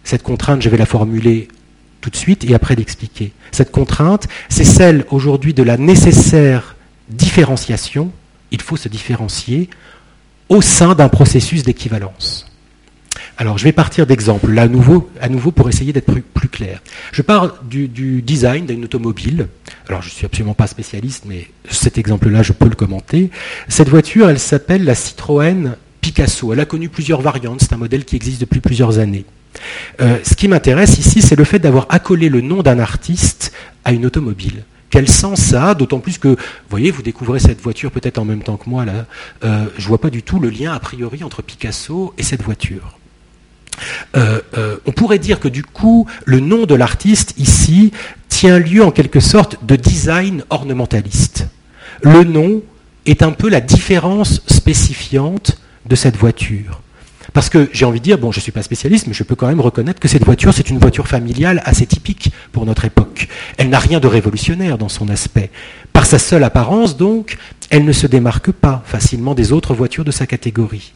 Cette 0.03 0.23
contrainte, 0.23 0.61
je 0.61 0.69
vais 0.69 0.77
la 0.77 0.85
formuler 0.85 1.47
tout 1.99 2.09
de 2.09 2.15
suite 2.15 2.43
et 2.43 2.55
après 2.55 2.75
l'expliquer. 2.75 3.31
Cette 3.51 3.71
contrainte, 3.71 4.27
c'est 4.49 4.65
celle 4.65 5.05
aujourd'hui 5.11 5.53
de 5.53 5.63
la 5.63 5.77
nécessaire 5.77 6.75
différenciation, 7.09 8.11
il 8.51 8.61
faut 8.61 8.77
se 8.77 8.89
différencier, 8.89 9.69
au 10.49 10.61
sein 10.61 10.95
d'un 10.95 11.09
processus 11.09 11.63
d'équivalence. 11.63 12.50
Alors, 13.37 13.57
je 13.57 13.63
vais 13.63 13.71
partir 13.71 14.05
d'exemples, 14.05 14.51
là, 14.51 14.63
à 14.63 14.67
nouveau, 14.67 15.09
à 15.19 15.29
nouveau 15.29 15.51
pour 15.51 15.67
essayer 15.69 15.93
d'être 15.93 16.11
plus, 16.11 16.49
clair. 16.49 16.81
Je 17.11 17.21
pars 17.21 17.63
du, 17.63 17.87
design 18.21 18.65
d'une 18.65 18.83
automobile. 18.83 19.47
Alors, 19.87 20.01
je 20.01 20.09
ne 20.09 20.11
suis 20.11 20.25
absolument 20.25 20.53
pas 20.53 20.67
spécialiste, 20.67 21.23
mais 21.25 21.47
cet 21.69 21.97
exemple-là, 21.97 22.43
je 22.43 22.53
peux 22.53 22.67
le 22.67 22.75
commenter. 22.75 23.29
Cette 23.67 23.89
voiture, 23.89 24.29
elle 24.29 24.39
s'appelle 24.39 24.83
la 24.83 24.95
Citroën 24.95 25.75
Picasso. 26.01 26.51
Elle 26.51 26.59
a 26.59 26.65
connu 26.65 26.89
plusieurs 26.89 27.21
variantes. 27.21 27.61
C'est 27.61 27.73
un 27.73 27.77
modèle 27.77 28.05
qui 28.05 28.15
existe 28.15 28.41
depuis 28.41 28.59
plusieurs 28.59 28.99
années. 28.99 29.25
Euh, 30.01 30.17
ce 30.23 30.35
qui 30.35 30.47
m'intéresse 30.47 30.97
ici, 30.97 31.21
c'est 31.21 31.35
le 31.35 31.43
fait 31.43 31.59
d'avoir 31.59 31.87
accolé 31.89 32.29
le 32.29 32.41
nom 32.41 32.61
d'un 32.63 32.79
artiste 32.79 33.53
à 33.85 33.91
une 33.91 34.05
automobile. 34.05 34.63
Quel 34.89 35.07
sens 35.07 35.39
ça 35.39 35.69
a 35.69 35.73
D'autant 35.73 35.99
plus 35.99 36.17
que, 36.17 36.27
vous 36.27 36.37
voyez, 36.69 36.91
vous 36.91 37.01
découvrez 37.01 37.39
cette 37.39 37.61
voiture 37.61 37.91
peut-être 37.91 38.17
en 38.17 38.25
même 38.25 38.43
temps 38.43 38.57
que 38.57 38.69
moi 38.69 38.85
là. 38.85 39.05
Euh, 39.43 39.65
je 39.77 39.87
vois 39.87 40.01
pas 40.01 40.09
du 40.09 40.21
tout 40.21 40.39
le 40.39 40.49
lien 40.49 40.73
a 40.73 40.79
priori 40.79 41.23
entre 41.23 41.41
Picasso 41.41 42.13
et 42.17 42.23
cette 42.23 42.43
voiture. 42.43 42.97
Euh, 44.15 44.41
euh, 44.57 44.77
on 44.85 44.91
pourrait 44.91 45.19
dire 45.19 45.39
que 45.39 45.47
du 45.47 45.63
coup, 45.63 46.07
le 46.25 46.39
nom 46.39 46.65
de 46.65 46.75
l'artiste 46.75 47.33
ici 47.37 47.91
tient 48.29 48.59
lieu 48.59 48.83
en 48.83 48.91
quelque 48.91 49.19
sorte 49.19 49.63
de 49.65 49.75
design 49.75 50.43
ornementaliste. 50.49 51.47
Le 52.01 52.23
nom 52.23 52.61
est 53.05 53.23
un 53.23 53.31
peu 53.31 53.49
la 53.49 53.61
différence 53.61 54.41
spécifiante 54.47 55.59
de 55.85 55.95
cette 55.95 56.17
voiture. 56.17 56.81
Parce 57.33 57.49
que 57.49 57.69
j'ai 57.71 57.85
envie 57.85 57.99
de 57.99 58.03
dire, 58.03 58.17
bon, 58.17 58.31
je 58.31 58.39
ne 58.39 58.41
suis 58.41 58.51
pas 58.51 58.61
spécialiste, 58.61 59.07
mais 59.07 59.13
je 59.13 59.23
peux 59.23 59.35
quand 59.35 59.47
même 59.47 59.61
reconnaître 59.61 59.99
que 59.99 60.07
cette 60.07 60.25
voiture, 60.25 60.53
c'est 60.53 60.69
une 60.69 60.79
voiture 60.79 61.07
familiale 61.07 61.61
assez 61.65 61.85
typique 61.85 62.31
pour 62.51 62.65
notre 62.65 62.85
époque. 62.85 63.27
Elle 63.57 63.69
n'a 63.69 63.79
rien 63.79 63.99
de 63.99 64.07
révolutionnaire 64.07 64.77
dans 64.77 64.89
son 64.89 65.07
aspect. 65.07 65.49
Par 65.93 66.05
sa 66.05 66.19
seule 66.19 66.43
apparence, 66.43 66.97
donc, 66.97 67.37
elle 67.69 67.85
ne 67.85 67.93
se 67.93 68.07
démarque 68.07 68.51
pas 68.51 68.83
facilement 68.85 69.33
des 69.33 69.53
autres 69.53 69.73
voitures 69.73 70.03
de 70.03 70.11
sa 70.11 70.25
catégorie. 70.25 70.93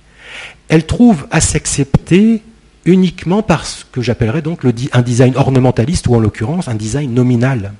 Elle 0.67 0.85
trouve 0.85 1.25
à 1.31 1.39
s'accepter 1.39 2.41
uniquement 2.85 3.41
par 3.41 3.65
ce 3.65 3.83
que 3.91 4.01
j'appellerais 4.01 4.41
donc 4.41 4.61
un 4.93 5.01
design 5.01 5.35
ornementaliste 5.35 6.07
ou 6.07 6.15
en 6.15 6.19
l'occurrence 6.19 6.67
un 6.67 6.75
design 6.75 7.13
nominal. 7.13 7.73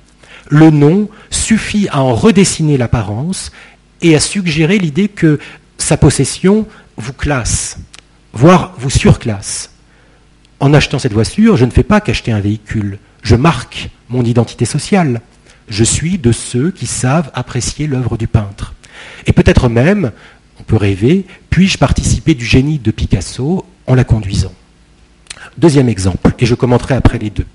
Le 0.48 0.70
nom 0.70 1.08
suffit 1.30 1.88
à 1.90 2.02
en 2.02 2.14
redessiner 2.14 2.76
l'apparence 2.76 3.52
et 4.02 4.14
à 4.14 4.20
suggérer 4.20 4.78
l'idée 4.78 5.08
que 5.08 5.38
sa 5.78 5.96
possession 5.96 6.66
vous 6.96 7.12
classe, 7.12 7.78
voire 8.32 8.74
vous 8.78 8.90
surclasse. 8.90 9.70
En 10.60 10.72
achetant 10.72 10.98
cette 10.98 11.12
voiture, 11.12 11.56
je 11.56 11.64
ne 11.64 11.70
fais 11.70 11.82
pas 11.82 12.00
qu'acheter 12.00 12.32
un 12.32 12.40
véhicule, 12.40 12.98
je 13.22 13.36
marque 13.36 13.90
mon 14.08 14.24
identité 14.24 14.64
sociale. 14.64 15.20
Je 15.68 15.84
suis 15.84 16.16
de 16.16 16.32
ceux 16.32 16.70
qui 16.70 16.86
savent 16.86 17.30
apprécier 17.34 17.86
l'œuvre 17.86 18.16
du 18.16 18.28
peintre. 18.28 18.74
Et 19.26 19.32
peut-être 19.32 19.68
même, 19.68 20.12
on 20.60 20.62
peut 20.62 20.76
rêver, 20.76 21.26
puis-je 21.50 21.76
participer 21.76 22.34
du 22.34 22.44
génie 22.44 22.78
de 22.78 22.90
Picasso 22.90 23.66
en 23.86 23.94
la 23.94 24.04
conduisant? 24.04 24.52
Deuxième 25.58 25.88
exemple, 25.88 26.32
et 26.38 26.44
je 26.44 26.54
commenterai 26.54 26.94
après 26.94 27.18
les 27.18 27.30
deux. 27.30 27.46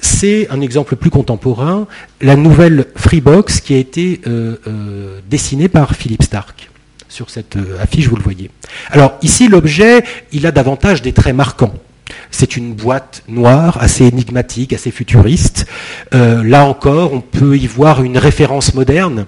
C'est 0.00 0.48
un 0.50 0.60
exemple 0.60 0.96
plus 0.96 1.08
contemporain, 1.08 1.86
la 2.20 2.36
nouvelle 2.36 2.86
Freebox 2.94 3.60
qui 3.60 3.74
a 3.74 3.78
été 3.78 4.20
euh, 4.26 4.56
euh, 4.66 5.20
dessinée 5.30 5.68
par 5.68 5.94
Philippe 5.94 6.22
Stark. 6.22 6.68
Sur 7.08 7.30
cette 7.30 7.56
euh, 7.56 7.82
affiche, 7.82 8.08
vous 8.08 8.16
le 8.16 8.22
voyez. 8.22 8.50
Alors 8.90 9.16
ici, 9.22 9.48
l'objet, 9.48 10.04
il 10.30 10.46
a 10.46 10.52
davantage 10.52 11.00
des 11.00 11.12
traits 11.12 11.34
marquants. 11.34 11.72
C'est 12.30 12.56
une 12.56 12.74
boîte 12.74 13.22
noire, 13.28 13.78
assez 13.80 14.04
énigmatique, 14.04 14.74
assez 14.74 14.90
futuriste. 14.90 15.66
là 16.12 16.64
encore, 16.64 17.12
on 17.12 17.20
peut 17.20 17.56
y 17.56 17.66
voir 17.66 18.02
une 18.02 18.16
référence 18.16 18.74
moderne 18.74 19.26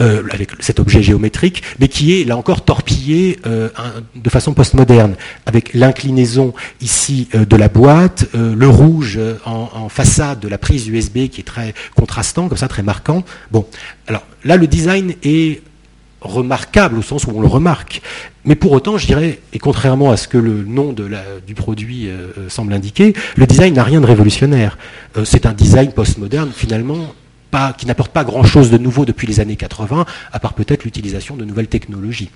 euh, 0.00 0.22
avec 0.30 0.50
cet 0.60 0.80
objet 0.80 1.02
géométrique, 1.02 1.62
mais 1.78 1.88
qui 1.88 2.20
est 2.20 2.24
là 2.24 2.36
encore 2.36 2.64
torpillé 2.64 3.38
euh, 3.46 3.68
de 4.14 4.30
façon 4.30 4.54
postmoderne, 4.54 5.14
avec 5.46 5.74
l'inclinaison 5.74 6.54
ici 6.80 7.28
euh, 7.34 7.44
de 7.44 7.56
la 7.56 7.68
boîte, 7.68 8.26
le 8.34 8.68
rouge 8.68 9.18
en, 9.44 9.88
façade 9.88 10.40
de 10.40 10.48
la 10.48 10.58
prise 10.58 10.88
USB 10.88 11.28
qui 11.28 11.40
est 11.40 11.44
très 11.44 11.74
contrastant, 11.96 12.48
comme 12.48 12.58
ça, 12.58 12.68
très 12.68 12.82
marquant. 12.82 13.24
Bon, 13.50 13.66
alors 14.06 14.24
là, 14.44 14.56
le 14.56 14.66
design 14.66 15.14
est 15.22 15.62
remarquable 16.20 16.98
au 16.98 17.02
sens 17.02 17.24
où 17.24 17.30
on 17.34 17.40
le 17.40 17.46
remarque. 17.46 18.02
Mais 18.44 18.54
pour 18.54 18.72
autant, 18.72 18.98
je 18.98 19.06
dirais, 19.06 19.40
et 19.52 19.58
contrairement 19.58 20.10
à 20.10 20.16
ce 20.16 20.28
que 20.28 20.38
le 20.38 20.64
nom 20.64 20.92
de 20.92 21.08
du 21.46 21.54
produit 21.54 22.08
semble 22.48 22.72
indiquer, 22.72 23.14
le 23.36 23.46
design 23.46 23.74
n'a 23.74 23.84
rien 23.84 24.00
de 24.00 24.06
révolutionnaire. 24.06 24.78
c'est 25.24 25.46
un 25.46 25.52
design 25.52 25.92
postmoderne 25.92 26.50
finalement 26.54 27.14
qui 27.76 27.86
n'apporte 27.86 28.12
pas 28.12 28.24
grand-chose 28.24 28.70
de 28.70 28.78
nouveau 28.78 29.04
depuis 29.04 29.26
les 29.26 29.40
années 29.40 29.56
80, 29.56 30.06
à 30.32 30.38
part 30.38 30.54
peut-être 30.54 30.84
l'utilisation 30.84 31.36
de 31.36 31.44
nouvelles 31.44 31.68
technologies. 31.68 32.30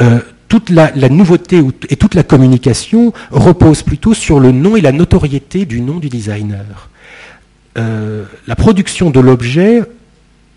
Euh, 0.00 0.20
toute 0.48 0.70
la, 0.70 0.90
nouveauté 1.08 1.62
et 1.90 1.96
toute 1.96 2.14
la 2.14 2.22
communication 2.22 3.12
repose 3.30 3.82
plutôt 3.82 4.14
sur 4.14 4.40
le 4.40 4.50
nom 4.50 4.76
et 4.76 4.80
la 4.80 4.92
notoriété 4.92 5.66
du 5.66 5.80
nom 5.80 5.98
du 5.98 6.08
designer. 6.08 6.88
Euh, 7.76 8.24
la 8.46 8.56
production 8.56 9.10
de 9.10 9.20
l'objet, 9.20 9.82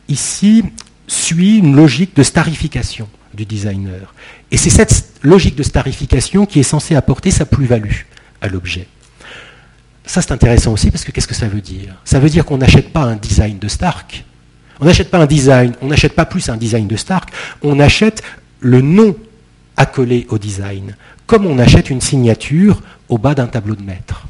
ici, 0.08 0.64
suit 1.08 1.58
une 1.58 1.76
logique 1.76 2.16
de 2.16 2.24
starification 2.24 3.10
du 3.34 3.46
designer. 3.46 4.14
Et 4.52 4.58
c'est 4.58 4.70
cette 4.70 5.12
logique 5.24 5.56
de 5.56 5.64
starification 5.64 6.46
qui 6.46 6.60
est 6.60 6.64
censée 6.64 6.96
apporter 6.96 7.32
sa 7.32 7.46
plus-value 7.46 8.04
à 8.42 8.48
l'objet. 8.48 8.88
Ça, 10.12 10.22
c'est 10.22 10.34
intéressant 10.34 10.74
aussi 10.74 10.92
parce 10.92 11.06
que 11.06 11.12
qu'est-ce 11.14 11.26
que 11.26 11.34
ça 11.34 11.48
veut 11.48 11.62
dire? 11.62 11.96
Ça 12.04 12.20
veut 12.20 12.28
dire 12.28 12.44
qu'on 12.44 12.58
n'achète 12.58 12.92
pas 12.92 13.04
un 13.04 13.16
design 13.16 13.60
de 13.60 13.70
Stark. 13.70 14.26
On 14.82 14.84
n'achète 14.84 15.10
pas 15.10 15.20
un 15.20 15.26
design, 15.26 15.72
on 15.82 15.88
n'achète 15.88 16.16
pas 16.16 16.26
plus 16.26 16.50
un 16.50 16.58
design 16.58 16.86
de 16.86 16.98
Stark, 16.98 17.30
on 17.64 17.80
achète 17.80 18.22
le 18.60 18.82
nom 18.82 19.16
accolé 19.78 20.28
au 20.28 20.38
design, 20.38 20.98
comme 21.28 21.46
on 21.46 21.58
achète 21.60 21.90
une 21.90 22.02
signature 22.02 22.82
au 23.08 23.18
bas 23.18 23.36
d'un 23.36 23.48
tableau 23.48 23.74
de 23.74 23.84
maître. 23.84 24.28